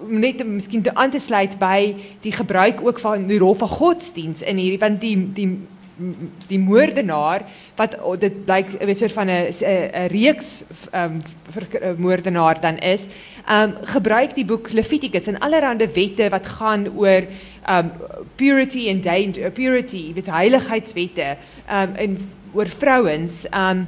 [0.08, 4.42] net miskien te aan te sluit by die gebruik ook van die rol van godsdiens
[4.42, 5.68] in hierdie want die die
[6.48, 11.22] die moordenaar wat dit blyk 'n soort van 'n reeks ehm
[11.82, 13.08] um, moordenaar dan is,
[13.50, 17.24] um, gebruik die boek Levitikus en allerlei wette wat gaan oor
[17.66, 17.90] ehm
[18.36, 21.38] purity and danger purity, weet heiligheidswette
[21.96, 22.18] en
[22.54, 23.88] oor vrouens um,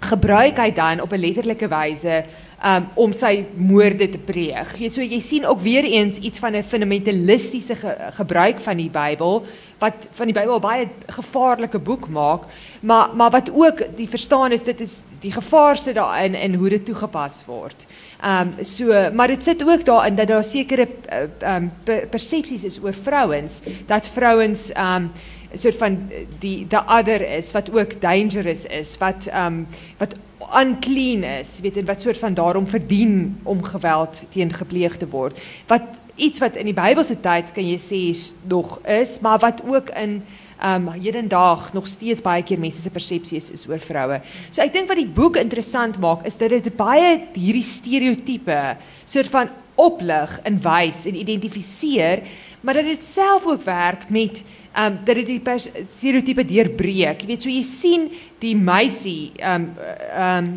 [0.00, 2.24] gebruik hy dan op 'n letterlike wyse
[2.64, 4.74] um, om sy moorde te pleeg.
[4.78, 8.90] Jy so jy sien ook weer eens iets van 'n fundamentalistiese ge, gebruik van die
[8.90, 9.44] Bybel
[9.78, 12.42] wat van die Bybel baie gevaarlike boek maak,
[12.80, 16.68] maar maar wat ook die verstaan is dit is die gevaar sit daarin en hoe
[16.68, 17.86] dit toegepas word.
[18.22, 21.72] Ehm so maar dit sit ook daarin dat daar sekere ehm um,
[22.10, 25.10] persepsies is oor vrouens dat vrouens ehm um,
[25.56, 25.98] soort van
[26.38, 29.66] die the other is wat ook dangerous is wat ehm um,
[29.98, 30.14] wat
[30.54, 35.38] unclean is, weet en wat soort van daarom verdien om geweld teen gepleeg te word.
[35.66, 35.82] Wat
[36.16, 38.00] iets wat in die Bybelse tyd kan jy sê
[38.48, 40.22] nog is, maar wat ook in
[40.56, 44.20] ehm um, hedendaag nog steeds baie keer mense se persepsie is, oor vroue.
[44.52, 49.28] So ek dink wat die boek interessant maak is dat dit baie hierdie stereotipe soort
[49.34, 52.22] van oplig en wys en identifiseer,
[52.60, 54.40] maar dat dit self ook werk met
[54.76, 55.58] ehm um, dat dit die
[55.96, 57.22] stereotipe deurbreek.
[57.22, 58.10] Jy weet so jy sien
[58.42, 59.70] die meisie ehm um,
[60.12, 60.56] ehm um,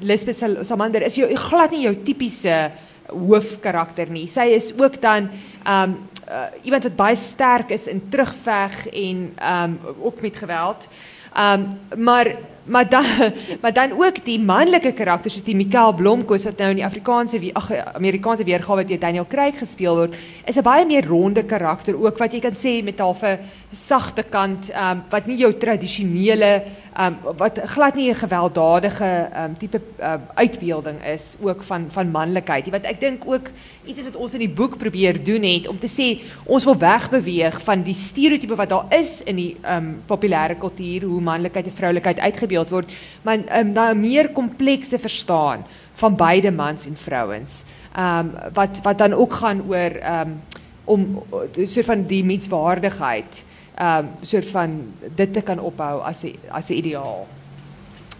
[0.00, 2.70] Lisbeth Samander is jou glad nie jou tipiese
[3.08, 4.26] hoofkarakter nie.
[4.28, 5.30] Sy is ook dan
[5.64, 5.96] ehm um,
[6.28, 10.88] uh, iemand wat baie sterk is in terugveg en ehm um, ook met geweld.
[11.34, 12.36] Ehm um, maar
[12.68, 13.04] maar dan
[13.62, 17.40] maar dan ook die manlike karakters soos die Mikael Blomkos wat nou in die Afrikaanse
[17.52, 20.14] ag Amerikaanse weergawe deur Daniel Craig gespeel word,
[20.46, 23.38] is 'n baie meer ronde karakter ook wat jy kan sê met half 'n
[23.72, 26.62] sagte kant, ehm wat nie jou tradisionele
[26.96, 32.70] um, wat glad nie 'n gewelddadige um, tipe um, uitbeelding is ook van van manlikheid.
[32.70, 33.50] Wat ek dink ook
[33.84, 37.60] iets wat ons in die boek probeer doen het om te sê ons wil wegbeweeg
[37.62, 42.18] van die stereotipe wat daar is in die um, populêre kultuur hoe manlikheid en vroulikheid
[42.18, 47.64] uitgebeeld word, maar um, daar 'n meer komplekse verstaan van beide mans en vrouens.
[47.96, 50.40] Ehm um, wat wat dan ook gaan oor ehm um,
[50.84, 51.22] om
[51.64, 53.47] so van die menswaardigheid ehm
[53.80, 57.26] um, soort van dit te kan ophou as 'n as 'n ideaal.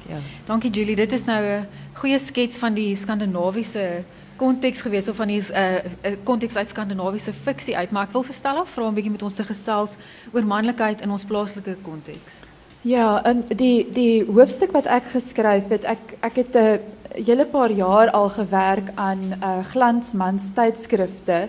[0.08, 0.18] Ja.
[0.46, 0.96] Dankie Julie.
[0.96, 4.04] Dit is nou 'n goeie skets van die Skandinawiese
[4.36, 8.22] konteks gewees of van die 'n uh, konteks uit Skandinawiese fiksie uit, maar ek wil
[8.22, 9.96] verstel of vra 'n bietjie met ons te gesels
[10.32, 12.32] oor manlikheid in ons plaaslike konteks.
[12.80, 16.80] Ja, en die die hoofstuk wat ek geskryf het, ek ek het 'n
[17.24, 21.48] hele paar jaar al gewerk aan uh, glansmans tydskrifte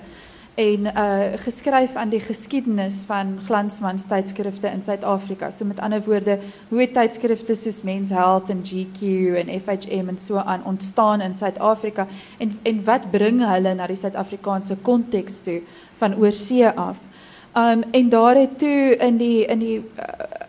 [0.59, 5.51] en uh geskryf aan die geskiedenis van glansmans tydskrifte in Suid-Afrika.
[5.51, 9.01] So met ander woorde, hoe het tydskrifte soos Men's Health en GQ
[9.39, 13.95] en FHM en so aan ontstaan in Suid-Afrika en en wat bring hulle na die
[13.95, 15.61] Suid-Afrikaanse konteks toe
[15.97, 16.97] van oorsee af?
[17.55, 20.39] Um en daar het toe in die in die uh,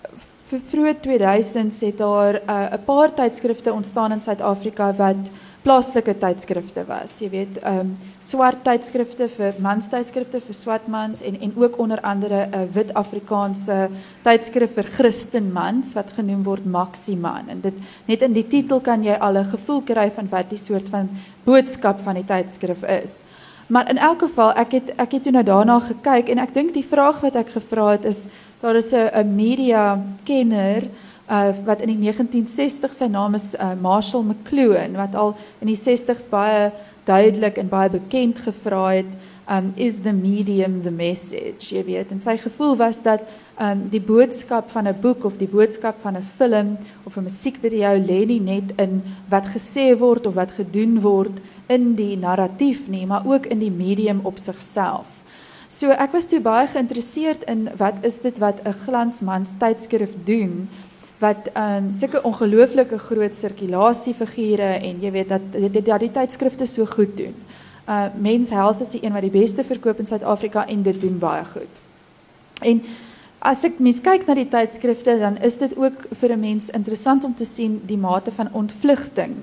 [0.51, 5.31] vroeë 2000s het daar 'n uh, paar tydskrifte ontstaan in Suid-Afrika wat
[5.63, 7.19] plaaslike tydskrifte was.
[7.19, 12.01] Jy weet, ehm um, swart tydskrifte vir manstydskrifte vir swart mans en en ook onder
[12.01, 13.89] andere 'n wit Afrikaanse
[14.23, 17.49] tydskrif vir Christen mans wat genoem word Maximan.
[17.49, 17.75] En dit
[18.07, 21.09] net in die titel kan jy al 'n gevoel kry van wat die soort van
[21.45, 23.23] boodskap van die tydskrif is.
[23.67, 26.75] Maar in elk geval, ek het ek het toe nou daarna gekyk en ek dink
[26.75, 28.27] die vraag wat ek gevra het is
[28.61, 30.83] daar is 'n media kenner
[31.31, 35.79] uh, wat in die 1960 sy naam is uh, Marshall McLuhan wat al in die
[35.79, 36.71] 60s baie
[37.11, 39.13] duidelik en baie bekend gevra het
[39.51, 41.75] um is the medium the message?
[41.75, 43.27] Jy weet en sy gevoel was dat
[43.59, 47.99] um die boodskap van 'n boek of die boodskap van 'n film of 'n musiekvideo
[47.99, 53.07] lê nie net in wat gesê word of wat gedoen word in die narratief nie
[53.07, 55.21] maar ook in die medium op sigself
[55.71, 60.69] So ek was toe baie geïnteresseerd in wat is dit wat 'n glansmans tydskrif doen
[61.21, 66.67] wat ehm um, sulke ongelooflike groot sirkulasiefigure en jy weet dat dit dat die tydskrifte
[66.67, 67.35] so goed doen.
[67.89, 71.19] Uh Men's Health is die een wat die beste verkoop in Suid-Afrika en dit doen
[71.19, 71.81] baie goed.
[72.61, 72.83] En
[73.39, 77.25] as ek mens kyk na die tydskrifte dan is dit ook vir 'n mens interessant
[77.25, 79.37] om te sien die mate van ontvlugting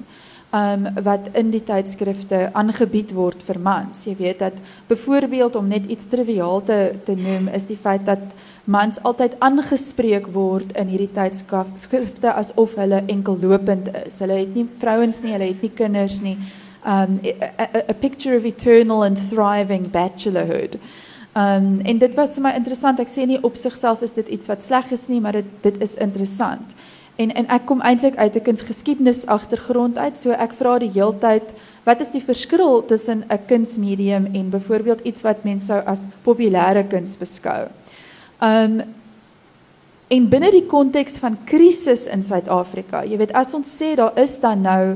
[0.54, 4.04] um, wat in die tydskrifte aangebied word vir mans.
[4.06, 4.54] Jy weet dat
[4.88, 8.24] byvoorbeeld om net iets triviaal te te noem is die feit dat
[8.68, 14.20] mans altyd aangespreek word in hierdie tydskrifte asof hulle enkellopend is.
[14.20, 16.36] Hulle het nie vrouens nie, hulle het nie kinders nie.
[16.84, 20.76] Um a, a, a picture of eternal and thriving bachelorhood.
[21.32, 23.00] Um en dit was vir my interessant.
[23.00, 25.82] Ek sê nie op sigself is dit iets wat sleg is nie, maar dit dit
[25.88, 26.76] is interessant.
[27.16, 31.56] En en ek kom eintlik uit 'n kunsgeskiedenis agtergrond uit, so ek vra die heeltyd
[31.88, 36.84] wat is die verskil tussen 'n kunsmedium en byvoorbeeld iets wat mense sou as populêre
[36.88, 37.72] kuns beskou.
[38.42, 38.82] Um
[40.08, 44.38] en binne die konteks van krisis in Suid-Afrika, jy weet as ons sê daar is
[44.40, 44.96] dan nou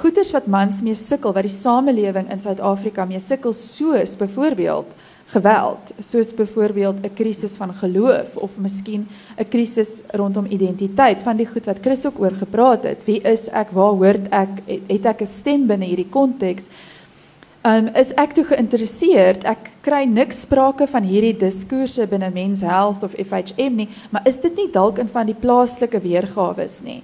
[0.00, 4.88] goeters wat mans mee sukkel, wat die samelewing in Suid-Afrika mee sukkel soos byvoorbeeld
[5.34, 11.46] geweld, soos byvoorbeeld 'n krisis van geloof of miskien 'n krisis rondom identiteit van die
[11.46, 13.04] goed wat Chris ook oor gepraat het.
[13.04, 13.70] Wie is ek?
[13.70, 14.62] Waar hoort ek?
[14.88, 16.68] Het ek 'n stem binne hierdie konteks?
[17.66, 19.42] Um is ek toe geïnteresseerd.
[19.48, 24.38] Ek kry niks sprake van hierdie diskoerse binne Men's Health of FHM nie, maar is
[24.38, 27.00] dit nie dalk in van die plaaslike weergawe is nie?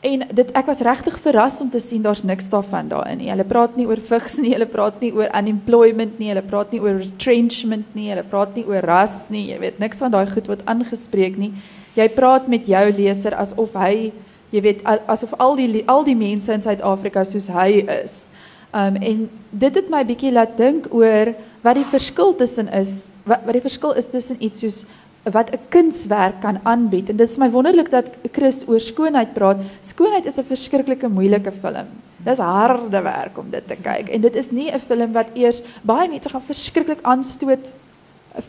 [0.00, 3.28] En dit ek was regtig verras om te sien daar's niks daarvan daarin nie.
[3.28, 6.80] Hulle praat nie oor vigs nie, hulle praat nie oor unemployment nie, hulle praat nie
[6.80, 9.48] oor retrenchment nie, hulle praat nie oor ras nie.
[9.50, 11.50] Jy weet niks van daai goed word aangespreek nie.
[11.98, 14.08] Jy praat met jou leser asof hy,
[14.54, 18.30] jy weet asof al die al die mense in Suid-Afrika soos hy is.
[18.74, 21.32] Um en dit het my bietjie laat dink oor
[21.64, 24.84] wat die verskil tussen is, wat wat die verskil is tussen iets soos
[25.32, 27.08] wat 'n kunswerk kan aanbied.
[27.08, 29.58] En dit is my wonderlik dat Chris oor skoonheid praat.
[29.80, 31.86] Skoonheid is 'n verskriklike moeilike film.
[32.16, 34.08] Dis harde werk om dit te kyk.
[34.08, 37.72] En dit is nie 'n film wat eers baie mense gaan verskriklik aanstoot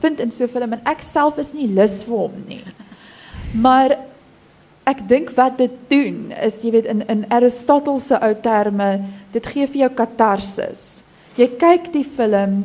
[0.02, 2.64] vind in so 'n film en ek self is nie lus vir hom nie.
[3.54, 3.98] Maar
[4.90, 8.90] ek dink wat dit doen is jy weet in in Aristotle se ou terme,
[9.34, 11.04] dit gee vir jou katarsis.
[11.38, 12.56] Jy kyk die film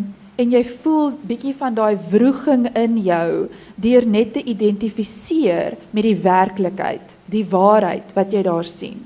[0.41, 3.49] en jy voel bietjie van daai wroging in jou
[3.87, 8.99] deur net te identifiseer met die werklikheid, die waarheid wat jy daar sien.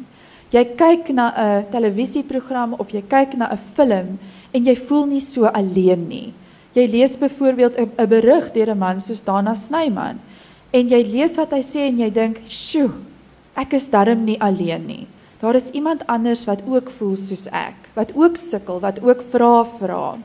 [0.52, 4.18] Jy kyk na 'n televisieprogram of jy kyk na 'n film
[4.52, 6.32] en jy voel nie so alleen nie.
[6.74, 10.20] Jy lees byvoorbeeld 'n berig deur 'n man soos Dana Snyman
[10.72, 12.92] en jy lees wat hy sê en jy dink, "Sjoe,
[13.56, 15.06] ek is darm nie alleen nie."
[15.40, 19.64] Daar is iemand anders wat ook voel soos ek, wat ook sukkel, wat ook vra
[19.64, 20.18] vra.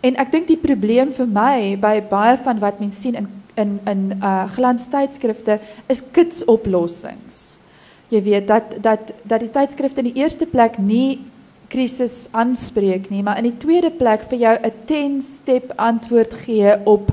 [0.00, 3.80] En ek dink die probleem vir my by baie van wat mense sien in in
[3.90, 7.58] in uh glanstydskrifte is kits oplossings.
[8.08, 11.20] Jy weet dat dat dat die tydskrifte in die eerste plek nie
[11.68, 16.76] krisis aanspreek nie, maar in die tweede plek vir jou 'n 10 step antwoord gee
[16.84, 17.10] op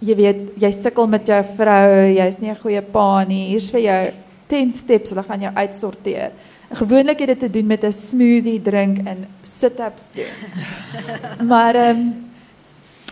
[0.00, 3.48] jy weet jy sukkel met jou vrou, jy's nie 'n goeie pa nie.
[3.48, 4.12] Hier's vir jou
[4.48, 6.30] 10 steps, hulle gaan jou uitsorteer.
[6.72, 10.32] Gewoonlik het dit te doen met 'n smoothie drink en sit-ups doen.
[11.52, 12.28] maar ehm um,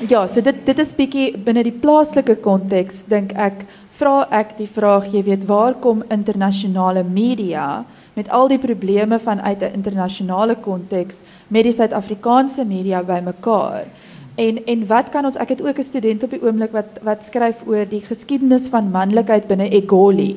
[0.05, 3.62] Ja, so dit dit is bietjie binne die plaaslike konteks dink ek
[3.96, 9.62] vra ek die vraag, jy weet, waar kom internasionale media met al die probleme vanuit
[9.62, 13.88] 'n internasionale konteks met die Suid-Afrikaanse media bymekaar?
[14.37, 17.25] En en wat kan ons ek het ook 'n student op die oomblik wat wat
[17.25, 20.37] skryf oor die geskiedenis van manlikheid binne Egoli.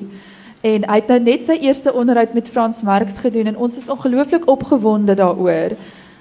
[0.62, 3.90] En hy het nou net sy eerste onderhoud met Frans Marx gedoen en ons is
[3.90, 5.76] ongelooflik opgewonde daaroor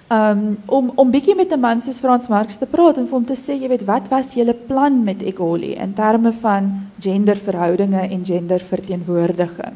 [0.09, 3.25] um, om om bietjie met 'n man soos Frans Marx te praat en vir hom
[3.25, 8.25] te sê, jy weet, wat was julle plan met Egoli in terme van genderverhoudinge en
[8.25, 9.75] genderverteenwoordiging?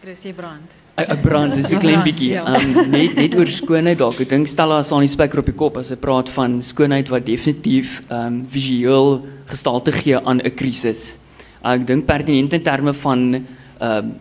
[0.00, 0.79] Chrissy Brand.
[0.96, 2.32] Ek brand is 'n klein bietjie.
[2.32, 2.44] Ja.
[2.44, 4.20] Um, net net oor skoonheid dalk.
[4.20, 7.26] Ek dink Stella sal nie spyker op die kop as sy praat van skoonheid wat
[7.26, 11.18] definitief ehm um, visueel gestalte gee aan 'n krisis.
[11.64, 14.14] Ek dink pertinent in terme van ehm um,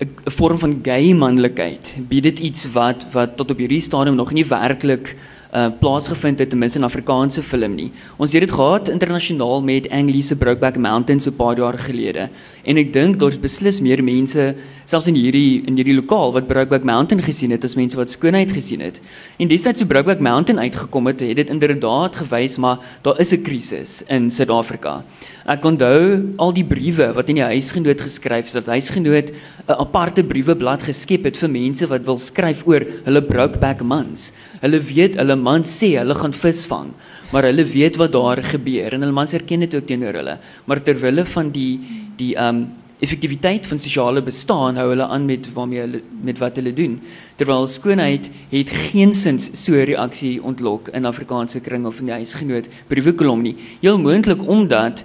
[0.00, 4.32] 'n vorm van gay manlikheid bied dit iets wat wat tot op hierdie stadium nog
[4.32, 5.16] nie werklik
[5.54, 7.90] uh plaasgevind het ten minste in Afrikaanse film nie.
[8.16, 12.28] Ons het dit gehad internasionaal met Anglese Brokeback Mountain so 'n paar jaar gelede.
[12.64, 16.84] En ek dink daar's beslis meer mense selfs in hierdie in hierdie lokaal wat Brokeback
[16.84, 19.00] Mountain gesien het as mense wat skoonheid gesien het.
[19.38, 23.42] En destyds so Brokeback Mountain uitgekom het, het dit inderdaad gewys maar daar is 'n
[23.42, 25.04] krisis in Suid-Afrika.
[25.48, 26.00] Ek onthou
[26.44, 31.24] al die briewe wat in die huisgenoot geskryf is dat huisgenoot 'n aparte brieweblad geskep
[31.24, 34.32] het vir mense wat wil skryf oor hulle Brokeback mans.
[34.60, 36.92] Hulle weet hulle man sê hulle gaan vis vang,
[37.32, 40.38] maar hulle weet wat daar gebeur en hulle mans erken dit ook teenoor hulle.
[40.66, 41.80] Maar terwyl van die
[42.18, 42.68] die um
[43.00, 47.00] effektiwiteit van sosiale bestaan hou hulle aan met waarmee hulle met wat hulle doen.
[47.36, 52.68] Terwyl skoonheid het geensins so 'n reaksie ontlok in Afrikaanse kring of in die huisgenoot
[52.88, 53.56] briewe kolom nie.
[53.80, 55.04] Heel moontlik omdat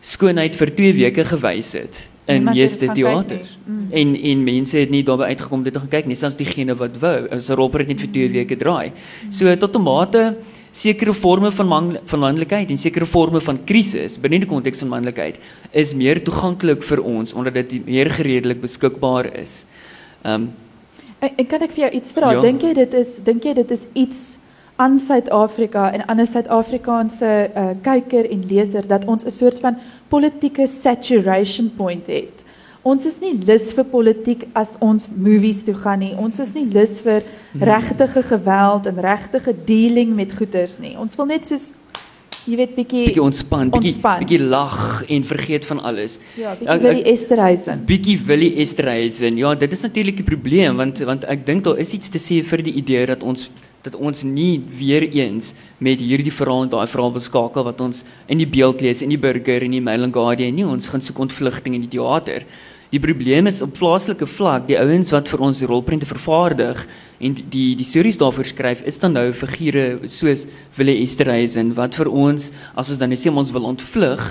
[0.00, 3.12] skoonheid vir 2 weke gewys het in het meeste gaan kyk nie.
[3.12, 3.56] teaters.
[3.90, 6.76] En en mense het nie daarby uitgekom om dit te gaan kyk nie, selfs diegene
[6.78, 7.28] wat wou.
[7.30, 8.92] As 'n rolprent net vir 2 weke draai.
[9.30, 10.36] So tot 'n mate
[10.72, 14.88] sekere forme van man, van manlikheid en sekere forme van krisis binne die konteks van
[14.88, 15.40] manlikheid
[15.72, 19.66] is meer toeganklik vir ons omdat dit meer gereedelik beskikbaar is.
[20.22, 20.50] Ehm um,
[21.20, 22.32] En, en kan ek vir jou iets vra?
[22.32, 22.40] Ja.
[22.40, 24.20] Dink jy dit is dink jy dit is iets
[24.80, 29.76] aan Suid-Afrika en aan 'n Suid-Afrikaanse uh, kyker en leser dat ons 'n soort van
[30.08, 32.44] politieke saturation point het.
[32.82, 36.14] Ons is nie lus vir politiek as ons movies toe gaan nie.
[36.16, 37.22] Ons is nie lus vir
[37.60, 40.96] regtige geweld en regtige dealing met goeders nie.
[40.98, 41.72] Ons wil net soos
[42.46, 46.18] jy weet bietjie bietjie ontspan, bietjie bietjie lag en vergeet van alles.
[46.36, 47.84] ja, bietjie wil die ek- Esterhuizen.
[47.86, 49.36] Bietjie Willie Esterhuizen.
[49.36, 52.42] Ja, dit is natuurlik die probleem want want ek dink daar is iets te sê
[52.44, 53.50] vir die idee dat ons
[53.82, 58.48] dat ons nie weer eens met hierdie verhaal daai verhaal beskakel wat ons in die
[58.48, 61.78] beeld lees in die burger en die Mail and Guardian nie ons gaan soek ontvlugting
[61.78, 62.44] in die teater.
[62.90, 66.82] Die probleem is op plaaslike vlak, die ouens wat vir ons die rolprente vervaardig
[67.20, 71.94] en die die, die stories daarvoor skryf, is dan nou figure soos Willie Esterhuizen wat
[72.00, 74.24] vir ons as ons dan net sê ons wil ontvlug,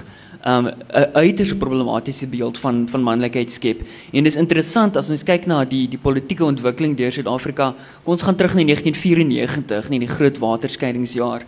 [0.46, 3.82] um 'n uiters problematiese beeld van van manlikheid skep.
[4.12, 7.74] En dis interessant as ons kyk na die die politieke ontwikkeling deur Suid-Afrika.
[8.04, 11.44] Kom ons gaan terug na 1994, nee die groot waterskeidingsjaar.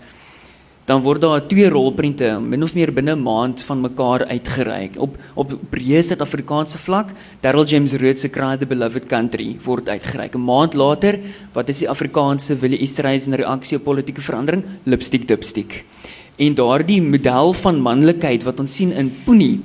[0.85, 5.15] Dan word daar twee rolprente min of meer binne 'n maand van mekaar uitgereik op
[5.35, 7.09] op breë Suid-Afrikaanse vlak.
[7.39, 10.35] Darryl James Rood se Cry the Beloved Country word uitgereik.
[10.35, 11.19] 'n Maand later,
[11.53, 14.63] wat is die Afrikaanse Willie Esterhuizen reaksie op politieke verandering?
[14.83, 15.85] Lipstick dipstick.
[16.41, 19.59] En daardie model van manlikheid wat ons sien in Poenie,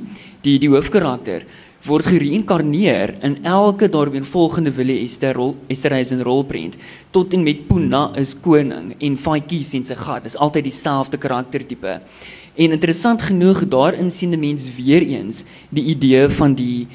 [0.44, 1.46] die die hoofkarakter,
[1.86, 6.76] word gereïnkarneer in elke daaropvolgende Willie Ester rol, Esterhuizen rolprent
[7.14, 10.26] tot en met Poena is koning en Faitjies en sy gat.
[10.26, 12.00] Dis altyd dieselfde karaktertipe.
[12.56, 16.88] En interessant genoeg daarin sien 'n mens weer eens die idee van die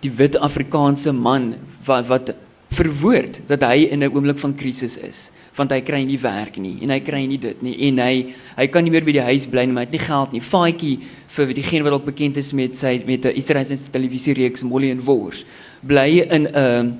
[0.00, 1.54] die wit Afrikaanse man
[1.84, 2.34] wat wat
[2.70, 6.78] verwoord dat hy in 'n oomblik van krisis is want hy kry nie werk nie
[6.82, 9.46] en hy kry nie dit nie en hy hy kan nie meer by die huis
[9.46, 10.40] bly nie maar hy het nie geld nie.
[10.40, 10.98] Faatjie
[11.28, 15.44] vir diegene wat dalk bekend is met sy met 'n Israeliese televisiereeks Molly en Wors
[15.82, 16.98] bly in 'n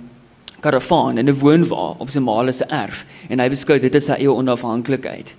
[0.61, 4.13] karavaan in 'n woonwa op sy ma se erf en hy beskou dit as sy
[4.13, 5.35] eie onafhanklikheid.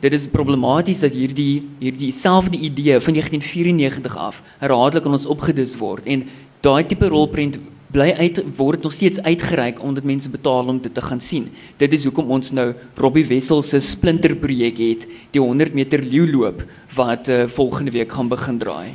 [0.00, 5.78] Dit is problematies dat hierdie hierdie selfde idee van 1994 af herhaaldelik aan ons opgedis
[5.78, 6.28] word en
[6.60, 7.58] daai tipe rolprent
[7.94, 11.46] bly uit word nog steeds uitgereik omdat mense betaal om dit te gaan sien.
[11.78, 16.64] Dit is hoekom ons nou Robbie Wessel se Splinter projek het, die 100 meter leeuloop
[16.96, 18.94] wat uh, volgende week gaan begin draai.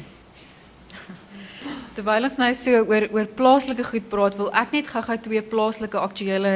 [1.95, 5.99] Terwyl ons nou so oor oor plaaslike goed praat, wil ek net gou-gou twee plaaslike
[5.99, 6.53] aktuelle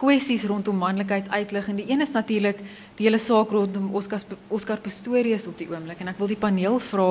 [0.00, 2.56] kwessies rondom manlikheid uitlig en die een is natuurlik
[2.96, 6.78] die hele saak rondom Oscar Oscar Pistorius op die oomblik en ek wil die paneel
[6.80, 7.08] vra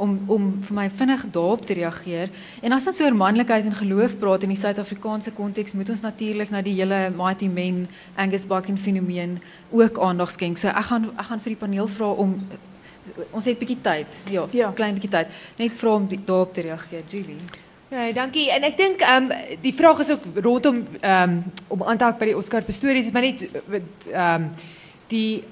[0.00, 2.32] om om vir my vinnig daarop te reageer.
[2.64, 6.50] En as ons oor manlikheid en geloof praat in die Suid-Afrikaanse konteks, moet ons natuurlik
[6.50, 9.38] na die hele Mighty Men Angus Buchan fenomeen
[9.70, 10.58] ook aandag skenk.
[10.58, 12.38] So ek gaan ek gaan vir die paneel vra om
[13.32, 14.06] ons het 'n bietjie tyd.
[14.30, 14.70] Ja, Ja.
[14.72, 15.26] klein bietjie tyd.
[15.58, 17.36] Net vra om die- daarop te reageer, Julie.
[17.90, 18.46] Nee, dankie.
[18.54, 19.32] En ek dink ehm
[19.64, 21.40] die vraag is ook rondom ehm
[21.74, 24.44] om aan te by die Oscar Pistorius is maar net wat ehm
[25.10, 25.42] die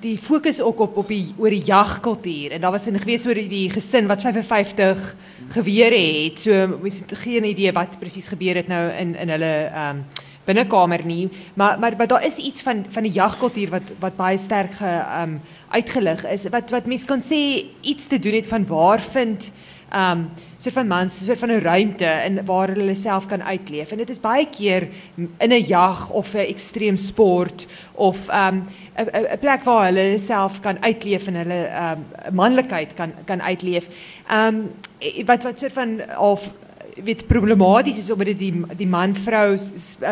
[0.00, 3.34] die fokus ook op op die oor die jagkultuur en daar was 'n gewees oor
[3.34, 5.16] die, gesin wat 55
[5.48, 6.38] gewere het.
[6.38, 9.96] So mens het geen idee wat presies gebeur het nou in in hulle ehm
[10.44, 14.38] binnekamer nie, maar maar maar daar is iets van van die jagkultuur wat wat baie
[14.38, 18.66] sterk ge ehm uitgelig is wat wat mense kan sê iets te doen het van
[18.66, 19.52] waar vind
[19.94, 23.90] um soort van mans, soort van 'n ruimte in waar hulle self kan uitleef.
[23.90, 28.62] En dit is baie keer in 'n jag of 'n ekstreem sport of um
[28.96, 33.86] 'n plek waar hulle self kan uitleef en hulle um manlikheid kan kan uitleef.
[34.32, 34.70] Um
[35.24, 36.52] wat wat soort van of
[37.04, 39.58] weet problematies is omdat die die man vrou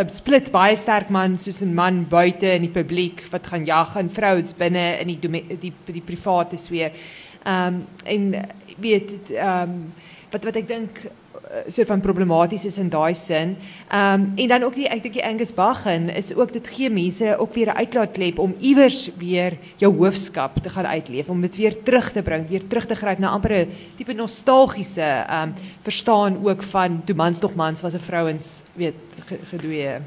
[0.07, 4.11] split baie sterk man soos 'n man buite in die publiek wat gaan jag en
[4.11, 5.19] vrouens binne in die
[5.61, 6.91] die die private sfeer.
[7.47, 8.35] Um en
[8.81, 9.93] weet dit um
[10.31, 13.57] wat wat ek dink uh, soort van problematies is in daai sin.
[13.88, 17.37] Um en dan ook die ek dink die Angus Buchan is ook dit gee mense
[17.38, 21.83] ook weer 'n uitlaatklep om iewers weer jou hoofskap te gaan uitleef, om dit weer
[21.83, 26.62] terug te bring, weer terug te gryp na amper 'n tipe nostalgiese um verstaan ook
[26.62, 28.95] van toe mans nog mans was 'n vrouens weet
[29.27, 30.01] ge- gedoe.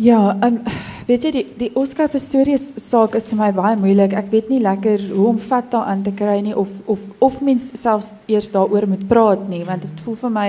[0.00, 0.62] Ja, um,
[1.10, 4.14] weet jy die die Oscar Pistorius saak is vir my baie moeilik.
[4.16, 7.66] Ek weet nie lekker hoe om vat daaraan te kry nie of of of mens
[7.76, 10.46] selfs eers daaroor moet praat nie, want dit voel vir my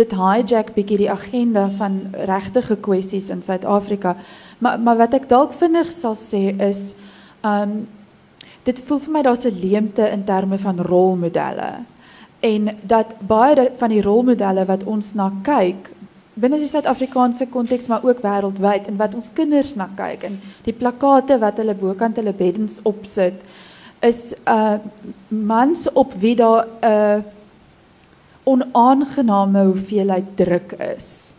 [0.00, 4.16] dit hijack bietjie die agenda van regtige kwessies in Suid-Afrika.
[4.58, 6.82] Maar maar wat ek dalk vinnig sal sê is
[7.46, 7.84] um
[8.66, 11.70] dit voel vir my daar's 'n leemte in terme van rolmodelle.
[12.40, 15.90] en dat baie van die rolmodelle wat ons na kyk
[16.40, 20.76] binne die Suid-Afrikaanse konteks maar ook wêreldwyd en wat ons kinders na kyk en die
[20.76, 23.40] plakate wat hulle bokant hulle beddens opsit
[24.06, 24.78] is uh
[25.28, 27.22] mans op wie daar 'n uh,
[28.48, 31.34] onaangename hoeveelheid druk is.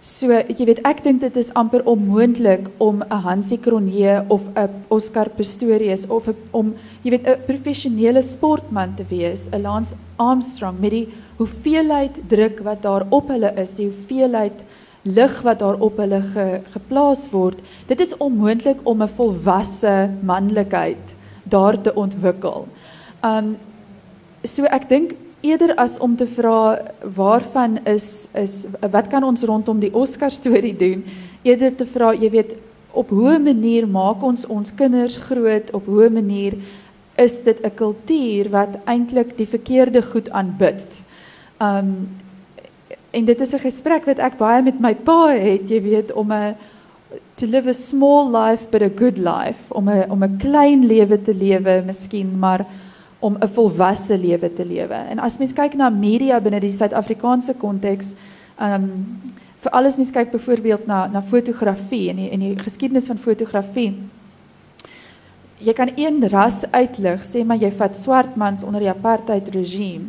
[0.00, 4.70] So, jy weet, ek dink dit is amper onmoontlik om 'n Hansie Cronje of 'n
[4.88, 10.78] Oscar Pistorius of a, om jy weet 'n professionele sportman te wees, 'n Lance Armstrong
[10.80, 11.08] met die
[11.38, 14.64] hoeveelheid druk wat daar op hulle is, die hoeveelheid
[15.02, 17.58] lig wat daar op hulle ge, geplaas word.
[17.86, 22.66] Dit is onmoontlik om 'n volwasse manlikheid daar te ontwikkel.
[23.22, 23.56] Um
[24.44, 26.78] so ek dink eerder as om te vra
[27.14, 31.04] waarvan is is wat kan ons rondom die Oscar storie doen,
[31.42, 32.54] eerder te vra, jy weet,
[32.90, 36.54] op hoe manier maak ons ons kinders groot, op hoe manier
[37.14, 41.02] is dit 'n kultuur wat eintlik die verkeerde goed aanbid.
[41.60, 42.08] Um
[43.10, 46.32] en dit is 'n gesprek wat ek baie met my pa het, jy weet, om
[46.32, 46.54] 'n
[47.34, 51.22] to live a small life but a good life, om 'n om 'n klein lewe
[51.22, 52.66] te lewe, miskien, maar
[53.18, 54.94] om 'n volwasse lewe te lewe.
[54.94, 58.14] En as mens kyk na media binne die Suid-Afrikaanse konteks,
[58.60, 59.18] um
[59.58, 63.94] vir alles mens kyk byvoorbeeld na na fotografie en die en die geskiedenis van fotografie.
[65.58, 70.04] Jy kan een ras uitlig, sê maar jy vat swart mans onder die apartheid regime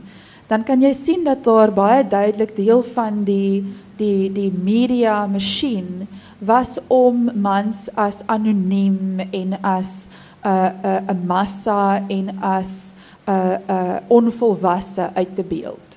[0.49, 3.63] dan kan jy sien dat daar baie duidelik deel van die
[3.99, 6.07] die die media masjien
[6.39, 12.93] was om mans as anoniem en as 'n uh, 'n uh, 'n massa en as
[13.27, 15.89] 'n uh, 'n uh, onvolwasse uit te beeld.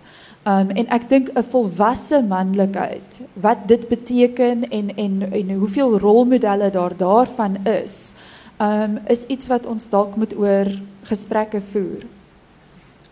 [0.45, 6.71] Um en ek dink 'n volwasse manlikheid wat dit beteken en en en hoeveel rolmodelle
[6.71, 8.13] daar daarvan is,
[8.59, 10.67] um is iets wat ons dalk moet oor
[11.03, 12.03] gesprekke voer.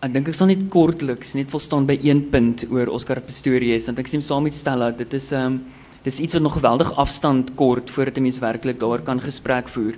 [0.01, 3.85] Ek dink ek sal net kortliks net wil staan by een punt oor Oscar Pistorius
[3.85, 5.59] want ek sien saam met Stella dit is ehm um,
[6.01, 9.93] dis iets wat nog geweldig afstand kort voordat 'n mens werklik daar kan gesprek voer.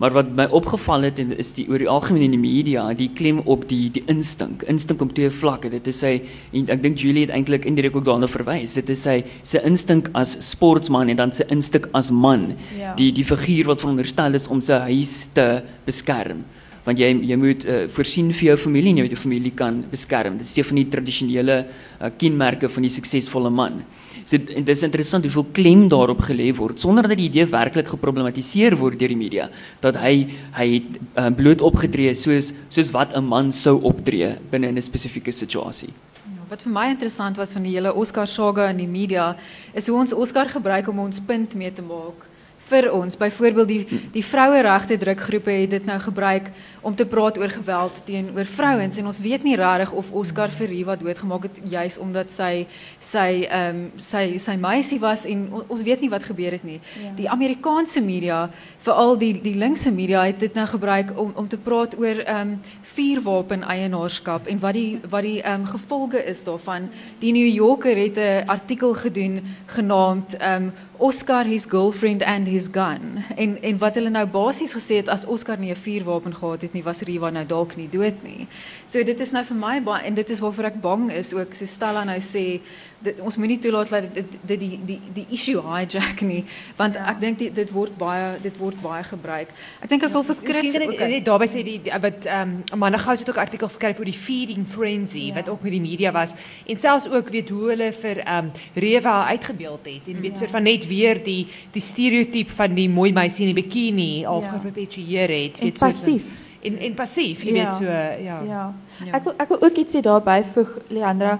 [0.00, 3.10] Maar wat my opgeval het en is die oor die algemeen in die media, die
[3.14, 5.68] klem op die die instink, instink op twee vlakke.
[5.68, 6.22] Dit is sy
[6.52, 8.74] en ek dink Julie het eintlik indirek ook daarna verwys.
[8.74, 12.54] Dit is sy sy instink as sportsman en dan sy instink as man.
[12.78, 12.94] Ja.
[12.94, 16.44] Die die figuur wat veronderstel is om sy huis te beskerm
[16.84, 20.38] want jy jy moet uh, voorsien vir jou familie en jou familie kan beskerm.
[20.38, 23.82] Dit is een van die tradisionele uh, kenmerke van die suksesvolle man.
[24.24, 28.76] So dit is interessant hoeveel klem daarop gelê word sonder dat die idee werklik geproblematiseer
[28.80, 29.50] word deur die media
[29.84, 30.14] dat hy
[30.56, 35.32] hy het uh, bloot opgetree soos soos wat 'n man sou optree binne 'n spesifieke
[35.32, 35.92] situasie.
[36.24, 39.36] Ja, wat vir my interessant was van die hele Oscar saga in die media
[39.74, 42.33] is hoe ons Oscar gebruik om ons punt mee te maak
[42.68, 43.16] vir ons.
[43.16, 46.50] Byvoorbeeld die die vroueregte drukgroepe het dit nou gebruik
[46.82, 50.96] om te praat oor geweld teenoor vrouens en ons weet nie regtig of Oscar Verriva
[50.96, 52.66] doodgemaak het juis omdat sy
[53.00, 56.64] sy ehm um, sy sy meisie was en on, ons weet nie wat gebeur het
[56.64, 56.80] nie.
[57.02, 57.12] Ja.
[57.16, 58.48] Die Amerikaanse media,
[58.84, 62.40] veral die die linkse media het dit nou gebruik om om te praat oor ehm
[62.40, 62.58] um,
[62.94, 66.90] vuurwapen eienaarskap en wat die wat die ehm gevolge is daarvan.
[67.18, 73.24] Die New Yorker het 'n artikel gedoen genaamd um, Oscar his girlfriend and his gun.
[73.36, 76.72] En en wat hulle nou basies gesê het as Oscar nie 'n vuurwapen gehad het
[76.72, 78.46] nie, was Riva nou dalk nie dood nie.
[78.84, 81.66] So dit is nou my baie en dit is waarvoor ek bang is ook so
[81.66, 82.60] Stella nou sê
[83.04, 86.44] dit, ons moenie toelaat dat dit die die die issue hijack nie
[86.78, 87.08] want ja.
[87.12, 89.48] ek dink dit word baie dit baie gebruik.
[89.82, 91.08] Ek dink ek wil vir Chris ook okay.
[91.10, 94.10] net daarbey sê die, die wat ehm um, manne gou het ook artikels skryf oor
[94.10, 95.38] die feeding frenzy ja.
[95.40, 98.52] wat ook met die media was en selfs ook weet hoe hulle vir ehm um,
[98.74, 100.38] Reva uitgebeeld het en weet ja.
[100.44, 104.44] soort van net weer die die stereotype van die mooi meisie in die bikini of
[104.44, 104.56] ja.
[104.56, 107.64] geperpetueer het weet so passief en en passief jy ja.
[107.64, 107.84] weet so
[108.24, 108.40] ja.
[108.48, 108.64] ja.
[109.02, 109.16] Ja.
[109.18, 111.38] Ek wil ek wil ook iets sê daarby voeg Leandra.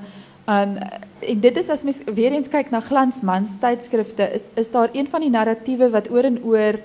[0.50, 0.78] Um
[1.24, 5.08] en dit is as mens weer eens kyk na glansmans tydskrifte is is daar een
[5.08, 6.80] van die narratiewe wat oor en oor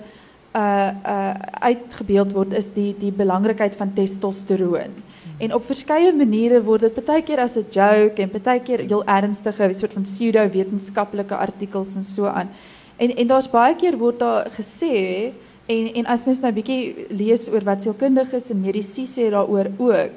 [0.54, 4.96] uh uh uitgebeeld word is die die belangrikheid van testosteroon.
[5.38, 9.72] En op verskeie maniere word dit baie keer as 'n joke en keer heel ernstige
[9.72, 12.50] soort van pseudo wetenskaplike artikels en so aan.
[12.96, 15.32] En en daar's baie keer word daar gesê
[15.66, 19.70] en en as mens nou 'n bietjie lees oor wat sielkundiges en medisy sê daaroor
[19.78, 20.12] ook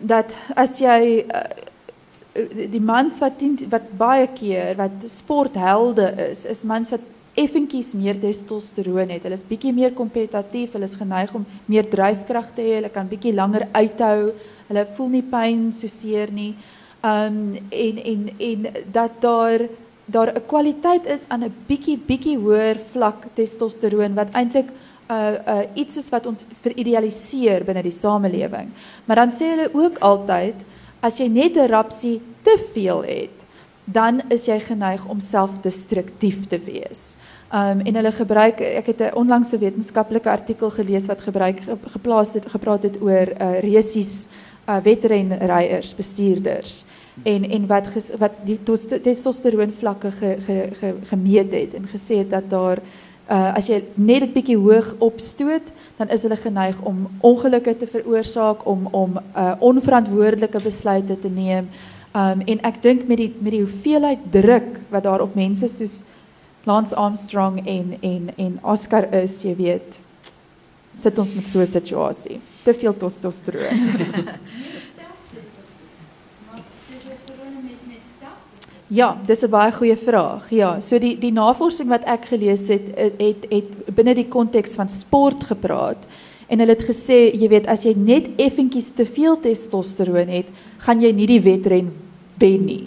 [0.00, 1.42] dat as jy uh,
[2.70, 7.00] die mans wat dien, wat baie keer wat sporthelde is, is mans wat
[7.38, 9.24] effentjies meer testosteroon het.
[9.26, 13.08] Hulle is bietjie meer kompetitief, hulle is geneig om meer dryfkrag te hê, hulle kan
[13.10, 14.32] bietjie langer uithou.
[14.68, 16.54] Hulle voel nie pyn so seer nie.
[17.06, 19.68] Um en en en dat daar
[20.06, 24.68] daar 'n kwaliteit is aan 'n bietjie bietjie hoër vlak testosteroon wat eintlik
[25.10, 28.68] uh uh iets is wat ons veridealiseer binne die samelewing.
[29.04, 30.54] Maar dan sê hulle ook altyd
[31.00, 33.38] As jy net 'n rapsie te veel het,
[33.92, 37.16] dan is jy geneig om selfdestruktief te wees.
[37.48, 41.60] Um en hulle gebruik ek het 'n onlangse wetenskaplike artikel gelees wat gebruik
[41.94, 44.28] geplaas het gepraat het oor uh, resies
[44.68, 46.84] uh, wedrenryers, bestuurders
[47.22, 48.58] en en wat ges, wat die
[49.02, 52.78] testosteroon vlakke ge, ge, ge, gemeet het en gesê het dat daar
[53.30, 57.86] uh, as jy net 'n bietjie hoog opstoot, dan is hulle geneig om ongelukke te
[57.86, 61.68] veroorsaak, om om uh, onverantwoordelike besluite te neem.
[62.14, 66.02] Um en ek dink met die met die hoeveelheid druk wat daar op mense soos
[66.64, 69.98] Lance Armstrong en en en Oscar is, jy weet,
[70.98, 72.40] sit ons met so 'n situasie.
[72.62, 73.86] Te veel testosteroon.
[78.88, 80.50] Ja, dis 'n baie goeie vraag.
[80.50, 84.74] Ja, so die die navorsing wat ek gelees het het het, het binne die konteks
[84.74, 86.06] van sport gepraat
[86.48, 90.48] en hulle het gesê, jy weet, as jy net effentjies te veel testosteroon het,
[90.84, 91.92] gaan jy nie die wedren
[92.40, 92.86] wen nie.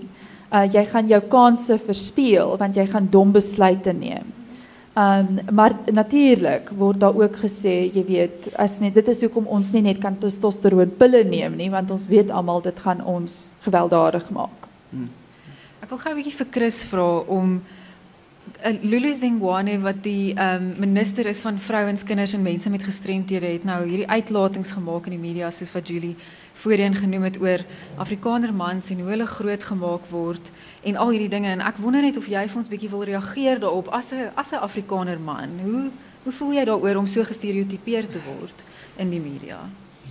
[0.52, 4.28] Uh jy gaan jou kansse verspeel want jy gaan dom besluite neem.
[4.98, 9.72] Um maar natuurlik word daar ook gesê, jy weet, as net dit is hoekom ons
[9.72, 14.30] nie net kan testosteroon pille neem nie, want ons weet almal dit gaan ons gewelddadig
[14.36, 14.70] maak.
[14.92, 15.10] Hmm
[15.92, 17.81] wil gou 'n bietjie vir Chris vra om uh,
[18.62, 23.64] Lulu Zengwane wat die um, minister is van vrouens, kinders en mense met gestremthede het
[23.66, 26.16] nou hierdie uitlatings in die media soos wat Julie
[26.54, 27.66] voorheen genoem het oor
[27.98, 30.52] Afrikaner mans en hoe hulle groot gemaak word
[30.84, 33.60] en al hierdie dinge en ek wonder net of jy vir ons bietjie wil reageer
[33.60, 35.50] daarop as 'n as Afrikaner man.
[35.64, 35.90] Hoe
[36.24, 38.54] hoe voel jy daaroor om so gestereotipeer te word
[38.98, 39.58] in die media?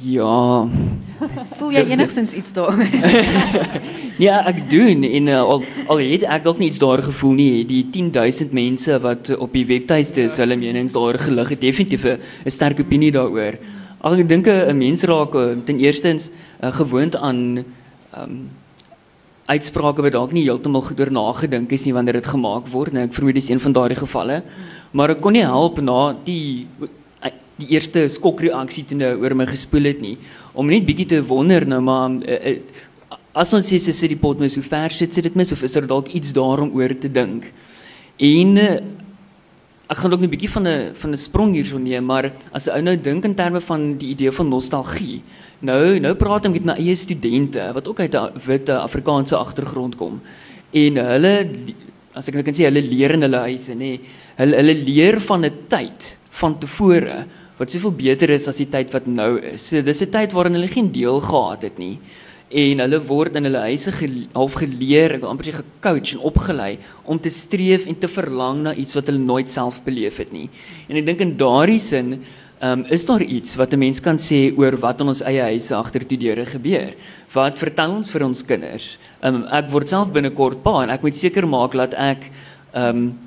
[0.03, 0.69] Ja.
[1.59, 2.73] Voel jy enigstens iets daar?
[4.27, 7.65] ja, ek doen en uh, al al het ek dalk nie iets daar gevoel nie.
[7.69, 12.51] Die 10000 mense wat op die webtuiste is, hulle menings daar gelig het definitief 'n
[12.51, 13.61] sterk opinie daaroor.
[14.01, 16.31] Al ek dink 'n mens raak eh, ten eerstens
[16.65, 17.65] uh, gewoond aan
[18.17, 18.49] um,
[19.47, 22.93] uitsprake wat dalk nie heeltemal goed oor nagedink is nie wanneer dit gemaak word.
[22.93, 24.43] Nou ek vermoed dis een van daardie gevalle.
[24.93, 26.67] Maar ek kon nie help na die
[27.61, 30.17] die eerste skokreaksie toe nou oor my gespoel het nie.
[30.55, 34.21] Om net bietjie te wonder nou maar uh, uh, as ons sê sy sit die
[34.21, 36.95] pot mes hoe ver sit sy dit mis of is daar dalk iets daarom oor
[36.99, 37.51] te dink?
[38.21, 38.73] En uh,
[39.91, 42.77] ek gaan ook 'n bietjie van 'n van 'n sprong hierso neem maar as 'n
[42.79, 45.23] ou nou dink in terme van die idee van nostalgie
[45.61, 49.97] nou nou praat ek met my eie studente wat ook uit 'n wit Afrikaanse agtergrond
[49.97, 50.21] kom
[50.73, 51.35] en hulle
[52.15, 53.93] as ek nou kan sê hulle leer in hulle huise nê.
[54.39, 57.27] Hulle hulle leer van 'n tyd van tevore
[57.61, 59.69] wat soveel beter is as die tyd wat nou is.
[59.69, 61.99] So dis 'n tyd waarin hulle geen deel gehad het nie
[62.51, 63.93] en hulle word in hulle huise
[64.35, 68.65] half geleer, ek wil amper sê gecoach en opgelei om te streef en te verlang
[68.65, 70.49] na iets wat hulle nooit self beleef het nie.
[70.89, 72.21] En ek dink in daardie sin
[72.61, 75.75] Um, is daar iets wat 'n mens kan sê oor wat in ons eie huise
[75.75, 76.93] agter die deure gebeur?
[77.33, 78.99] Wat vertel ons vir ons kinders?
[79.23, 82.31] Um, ek word self binnekort pa en ek moet seker maak dat ek
[82.75, 83.19] um,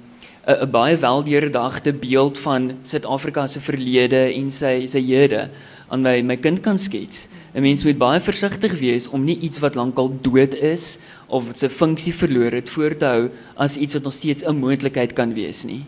[0.44, 5.50] 'n baie weldeurdagte beeld van Suid-Afrika se verlede en sy sy hede
[5.88, 7.28] aan my my kind kan skets.
[7.56, 11.70] 'n Mens moet baie versigtig wees om nie iets wat lankal dood is of sy
[11.70, 15.64] funksie verloor het voor te hou as iets wat nog steeds 'n moontlikheid kan wees
[15.64, 15.86] nie.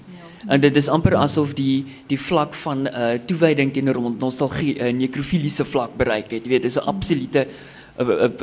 [0.47, 0.53] Ja.
[0.53, 4.93] En dit is amper asof die die vlak van uh, toewyding teenoor nostalgie 'n uh,
[4.93, 6.43] nekrofiliese vlak bereik het.
[6.43, 7.47] Jy weet, dis 'n absolute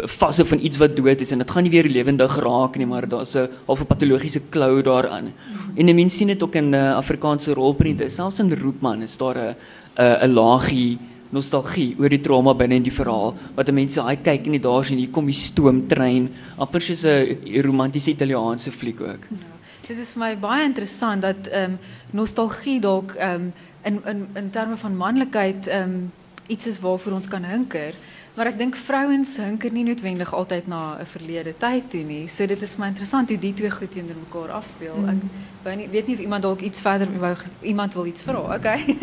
[0.09, 3.09] fase van iets wat dood is en dit gaan nie weer lewendig raak nie, maar
[3.09, 5.32] daar's 'n half 'n patologiese klou daaraan.
[5.76, 9.57] En mense sien dit ook in uh, Afrikaanse rolprente, selfs in Roepman is daar 'n
[9.98, 10.98] 'n laagie
[11.32, 15.00] nostalgie oor die trauma binne in die verhaal wat mense daai kyk en daar sien
[15.00, 16.28] hier kom die stoomtrein
[16.59, 19.24] amper soos 'n romantiese Italiaanse fliek ook.
[19.30, 19.53] Ja,
[19.88, 21.76] dit is vir my baie interessant dat ehm
[22.12, 23.50] nostalgie dalk ehm
[23.84, 26.09] in in in terme van manlikheid ehm
[26.48, 27.94] iets is waarvoor ons kan hinker.
[28.33, 32.28] Maar ek dink vrouens hinker nie noodwendig altyd na 'n verlede tyd toe nie.
[32.28, 34.97] So dit is my interessant hoe die twee goed teenoor mekaar afspeel.
[34.97, 35.30] Mm.
[35.64, 38.57] Ek nie, weet nie of iemand dalk iets verder wou iemand wil iets vra.
[38.57, 38.85] Okay.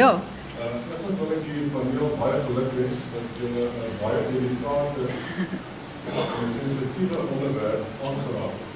[0.00, 0.10] ja.
[0.14, 0.20] Uh,
[0.94, 3.66] ek wil net hier van jou baie geluk wens dat jy 'n uh,
[4.02, 5.04] baie delikate
[6.14, 8.70] en sensitiewe onderwerp aangeraak het.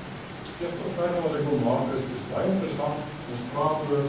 [0.60, 2.98] Eerste vraag wat ek wil maak is, is baie interessant.
[3.30, 4.06] Ons praat oor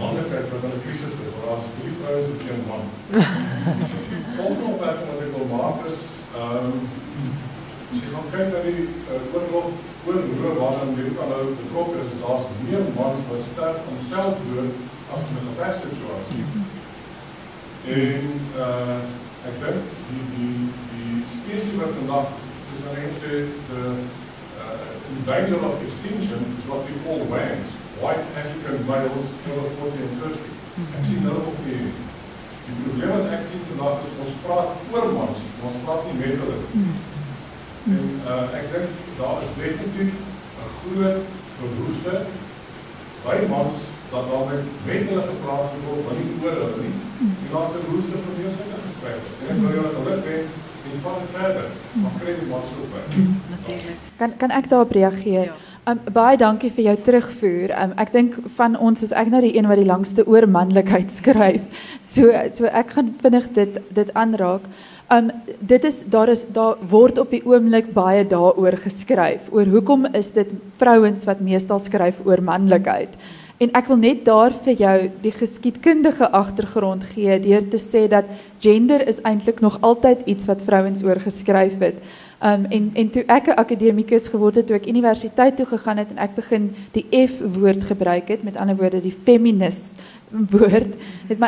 [0.00, 2.84] mannelijkheid wat een crisis is, waar als drie vrouwen op geen man.
[4.38, 6.00] Volgende opmerking wat ik wil maken is,
[6.42, 6.74] um,
[7.90, 9.66] als je gaat kijken naar die uh, oorlog,
[10.06, 14.74] oorlogen waar in Amerika nou betrokken is, daar is meer mannen wat sterk van zelfdood
[15.12, 16.44] als in een gevechtssituatie.
[18.02, 18.24] En
[18.62, 19.00] uh,
[19.50, 19.80] ik denk,
[20.10, 20.58] die, die,
[20.94, 22.28] die species wat vandaag,
[22.66, 23.32] zoals men sê,
[23.70, 23.80] de
[24.60, 27.70] uh, danger of extinction is what we call wangs
[28.02, 30.54] white African males, 40 and 50.
[30.98, 31.80] Ek sien nou op die
[32.68, 36.40] Die probleem wat ek sien vandag is ons praat oor mans, ons praat nie met
[36.42, 36.90] hulle nie.
[37.94, 40.10] En uh, ek dink daar is definitief
[40.64, 41.30] 'n groot
[41.60, 42.14] behoefte
[43.24, 46.94] by mans dat daar met met hulle gepraat word, maar nie oor hulle nie.
[47.24, 49.28] En daar's 'n behoefte vir meer sulke gesprekke.
[49.40, 50.52] En ek wil julle geluk wens
[50.88, 51.68] en van verder.
[52.02, 53.02] Maar kry die mans ook by.
[53.54, 53.98] Natuurlik.
[54.20, 55.48] Kan kan ek daarop reageer?
[55.52, 55.56] Ja.
[55.88, 57.70] Um, baie dankie vir jou terugvoer.
[57.72, 61.08] Um, ek dink van ons is ek nou die een wat die langste oor manlikheid
[61.20, 61.64] skryf.
[62.04, 64.66] So so ek gaan vinnig dit dit aanraak.
[65.14, 65.30] Um
[65.70, 70.28] dit is daar is daar word op die oomblik baie daaroor geskryf oor hoekom is
[70.36, 73.16] dit vrouens wat meestal skryf oor manlikheid.
[73.58, 78.28] En ek wil net daar vir jou die geskiedkundige agtergrond gee deur te sê dat
[78.60, 81.96] gender is eintlik nog altyd iets wat vrouens oor geskryf het.
[82.42, 86.10] Um en en toe ek 'n akademikus geword het, toe ek universiteit toe gegaan het
[86.10, 89.92] en ek begin die F woord gebruik het, met ander woorde die feminis
[90.30, 90.94] woord,
[91.28, 91.38] het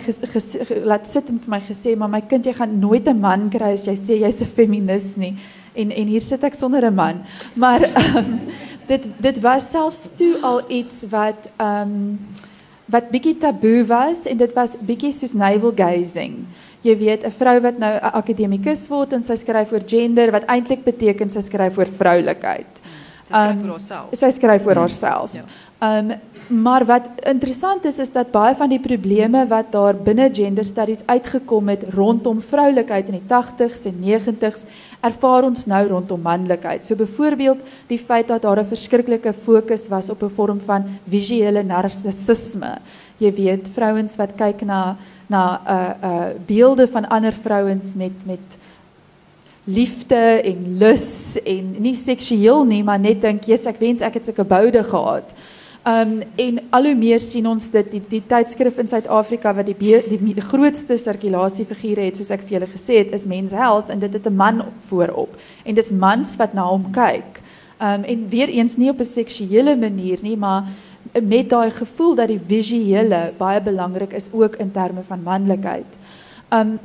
[0.00, 3.20] ges, ges, ge, laat sit en my gesê, "Maar my kind, jy gaan nooit 'n
[3.20, 5.36] man kry as jy sê jy's 'n feminis nie."
[5.74, 7.22] En en hier sit ek sonder 'n man.
[7.54, 7.82] Maar
[8.16, 8.40] um,
[8.86, 12.18] dit dit was selfs toe al iets wat um
[12.84, 16.44] wat bietjie taboe was en dit was bietjie soos navel gazing.
[16.84, 20.44] Jy weet, 'n vrou wat nou 'n akademikus word en sy skryf oor gender wat
[20.46, 22.80] eintlik beteken sy skryf oor vroulikheid.
[23.24, 24.14] Sy skryf Um, vir haarself.
[24.14, 25.32] Sy skryf oor haarself.
[25.34, 25.44] Ja.
[25.80, 26.14] Um
[26.48, 31.00] maar wat interessant is is dat baie van die probleme wat daar binne gender studies
[31.06, 34.66] uitgekom het rondom vroulikheid in die 80s en 90s
[35.00, 36.84] ervaar ons nou rondom manlikheid.
[36.84, 37.58] So byvoorbeeld
[37.88, 42.78] die feit dat daar 'n verskriklike fokus was op 'n vorm van visuele narcissisme.
[43.18, 44.96] Jy weet, vrouens wat kyk na
[45.26, 48.58] na uh, uh, beelde van ander vrouens met met
[49.64, 54.24] liefde en lus en nie seksueel nie, maar net dink, "Jesus, ek wens ek het
[54.24, 55.24] sulke boude gehad."
[55.84, 59.74] Um en al hoe meer sien ons dit die, die tydskrif in Suid-Afrika wat die,
[59.76, 64.00] die die grootste sirkulasiefigure het soos ek vir julle gesê het is Men's Health en
[64.00, 67.42] dit het 'n man voorop en dis mans wat na hom kyk.
[67.80, 70.64] Um en weer eens nie op 'n seksuele manier nie, maar
[71.22, 75.98] met daai gevoel dat die visuele baie belangrik is ook in terme van manlikheid.
[76.50, 76.78] Um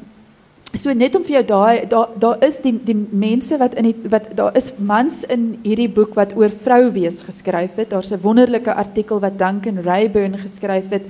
[0.78, 4.10] So net om vir jou daai daar daar is die die mense wat in die
[4.12, 7.90] wat daar is mans in hierdie boek wat oor vrou wees geskryf het.
[7.90, 11.06] Daar's 'n wonderlike artikel wat Duncan Rayburn geskryf het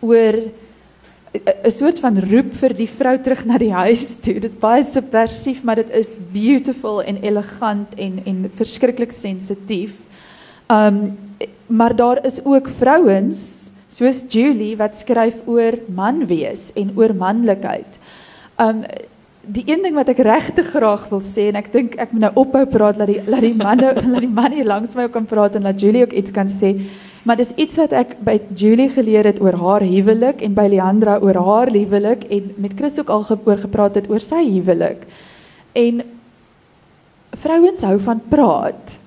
[0.00, 0.34] oor
[1.34, 4.34] 'n soort van roep vir die vrou terug na die huis toe.
[4.34, 9.94] Dit is baie subversief, maar dit is beautiful en elegant en en verskriklik sensitief.
[10.68, 11.16] Um
[11.66, 18.00] maar daar is ook vrouens soos Julie wat skryf oor man wees en oor manlikheid.
[18.58, 18.84] Um
[19.44, 22.30] die een ding wat ek regtig graag wil sê en ek dink ek moet nou
[22.46, 25.28] ophou praat dat die laat die manne laat die man hier langs my ook kan
[25.28, 26.72] praat en laat Julie ook iets kan sê.
[27.24, 31.18] Maar dis iets wat ek by Julie geleer het oor haar huwelik en by Leandra
[31.20, 35.06] oor haar huwelik en met Chris ook al ge oor gepraat het oor sy huwelik.
[35.72, 36.02] En
[37.44, 38.98] vrouens hou van praat.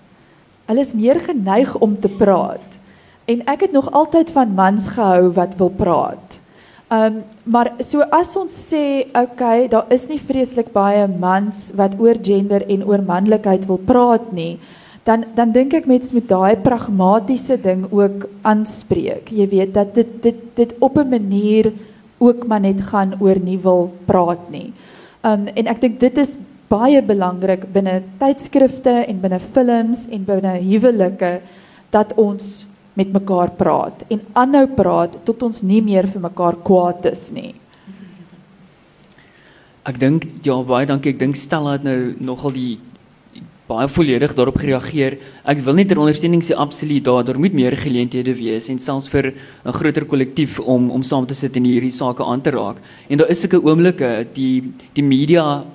[0.68, 2.80] Hulle is meer geneig om te praat.
[3.28, 6.40] En ek het nog altyd van mans gehou wat wil praat.
[6.88, 12.16] Um maar so as ons sê okay, daar is nie vreeslik baie mans wat oor
[12.24, 14.60] gender en oor manlikheid wil praat nie,
[15.04, 19.32] dan dan dink ek mens moet daai pragmatiese ding ook aanspreek.
[19.32, 21.74] Jy weet dat dit dit dit op 'n manier
[22.20, 24.72] ook maar net gaan oor nie wil praat nie.
[25.24, 26.38] Um en ek dink dit is
[26.70, 31.38] baie belangrik binne tydskrifte en binne films en binne huwelike
[31.96, 32.66] dat ons
[32.98, 37.54] met mekaar praat en aanhou praat tot ons nie meer vir mekaar kwaad is nie.
[39.88, 41.14] Ek dink ja baie dankie.
[41.14, 42.74] Ek dink Stella het nou nogal die
[43.68, 45.18] baie volledig daarop gereageer.
[45.48, 49.10] Ek wil net ter ondersteuning sê absoluut daar daar moet meer geleenthede wees en selfs
[49.12, 49.34] vir
[49.66, 52.78] 'n groter kollektief om om saam te sit en hierdie sake aan te raak.
[53.10, 55.66] En daar is sulke oomblikke die die media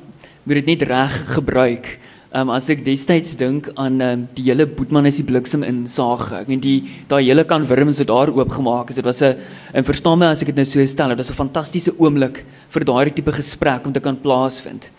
[0.42, 1.98] moet dit net reg gebruik.
[2.32, 6.30] Um, as ek destyds dink aan um, die hele Boetman is die bliksem in Saag.
[6.32, 6.78] Ek meen die
[7.10, 8.88] daai hele kan wurms het daar oopgemaak.
[8.88, 9.36] Dit was 'n
[9.74, 12.84] en verstaan my as ek dit nou so stel, dit was 'n fantastiese oomblik vir
[12.84, 14.90] daardie tipe gesprek om te kan plaasvind.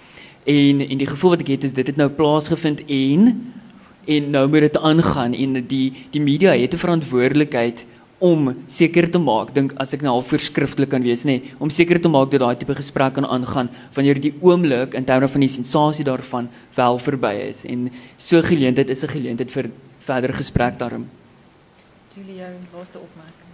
[0.46, 3.52] En en die gevoel wat ek het is dit het nou plaasgevind en
[4.06, 7.86] en nou moet dit aangaan en die die media het 'n verantwoordelikheid
[8.24, 12.00] om seker te maak dink as ek nou al voorskrifklik kan wees nê om seker
[12.00, 15.52] te maak dat daai tipe gesprek kan aangaan wanneer die oomblik in terme van die
[15.52, 16.48] sensasie daarvan
[16.78, 19.70] wel verby is en so geleentheid is 'n geleentheid vir
[20.08, 21.10] verdere gesprek daarom
[22.14, 23.50] Julie jou laaste opmerking.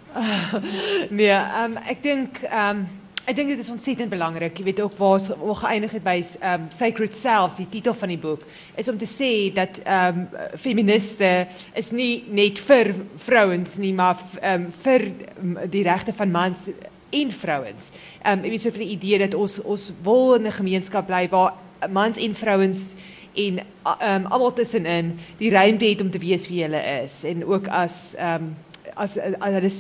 [1.20, 2.82] Nee, um, ek dink um,
[3.30, 4.58] ek dink dit is ontsettend belangrik.
[4.58, 6.16] Jy weet ook waar waar geëindig het by
[6.50, 8.46] um, Sacred Selves, die titel van die boek,
[8.80, 10.24] is om te sê dat um,
[10.58, 11.30] feministe
[11.78, 12.90] is nie net vir
[13.22, 16.72] vrouens nie, maar um, vir um, die regte van mans
[17.14, 17.92] en vrouens.
[18.24, 21.28] Ehm um, ek het so 'n idee dat ons ons wil in 'n gemeenskap bly
[21.30, 21.54] waar
[21.90, 22.88] mans en vrouens
[23.36, 27.68] en ehm um, almal tussenin die ruimte om te wees wie hulle is en ook
[27.68, 28.56] as ehm um,
[28.96, 29.18] as,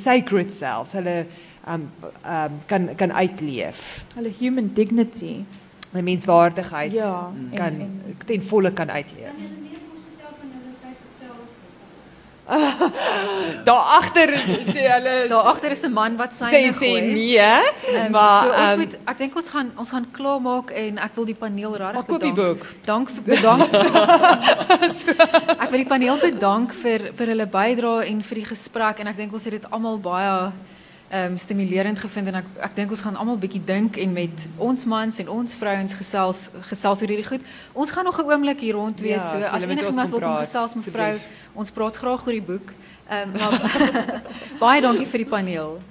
[0.04, 1.90] sacred selves, hulle ehm um,
[2.26, 4.04] um, kan kan uitleef.
[4.16, 5.44] Hulle human dignity.
[5.92, 9.34] Hulle menswaardigheid Ja, kan en- en- ten volle kan uitleef.
[13.70, 14.30] Daar agter
[14.74, 17.02] sê hulle Daar agter is 'n man wat sê syne sê gooi.
[17.14, 20.98] nee, Ehm, maar so ons ehm, moet ek dink ons gaan ons gaan klaarmaak en
[20.98, 22.36] ek wil die paneel regtig die bedank.
[22.36, 22.66] boek.
[22.86, 23.70] Dank vir bedank.
[25.64, 29.18] ek wil die paneel bedank vir vir hulle bydrae en vir die gesprek en ek
[29.18, 30.52] dink ons het dit almal baie
[31.10, 34.86] ehm stimulerend gevind en ek ek dink ons gaan almal bietjie dink en met ons
[34.86, 37.42] mans en ons vrouens gesels gesels oor hierdie goed.
[37.74, 39.24] Ons gaan nog 'n oomblik hier rond wees.
[39.24, 41.20] Ja, so as enigiemand wil kom gesels mevrou,
[41.54, 42.74] ons praat graag oor die boek.
[43.10, 43.58] Ehm maar
[44.66, 45.82] baie dankie vir die paneel.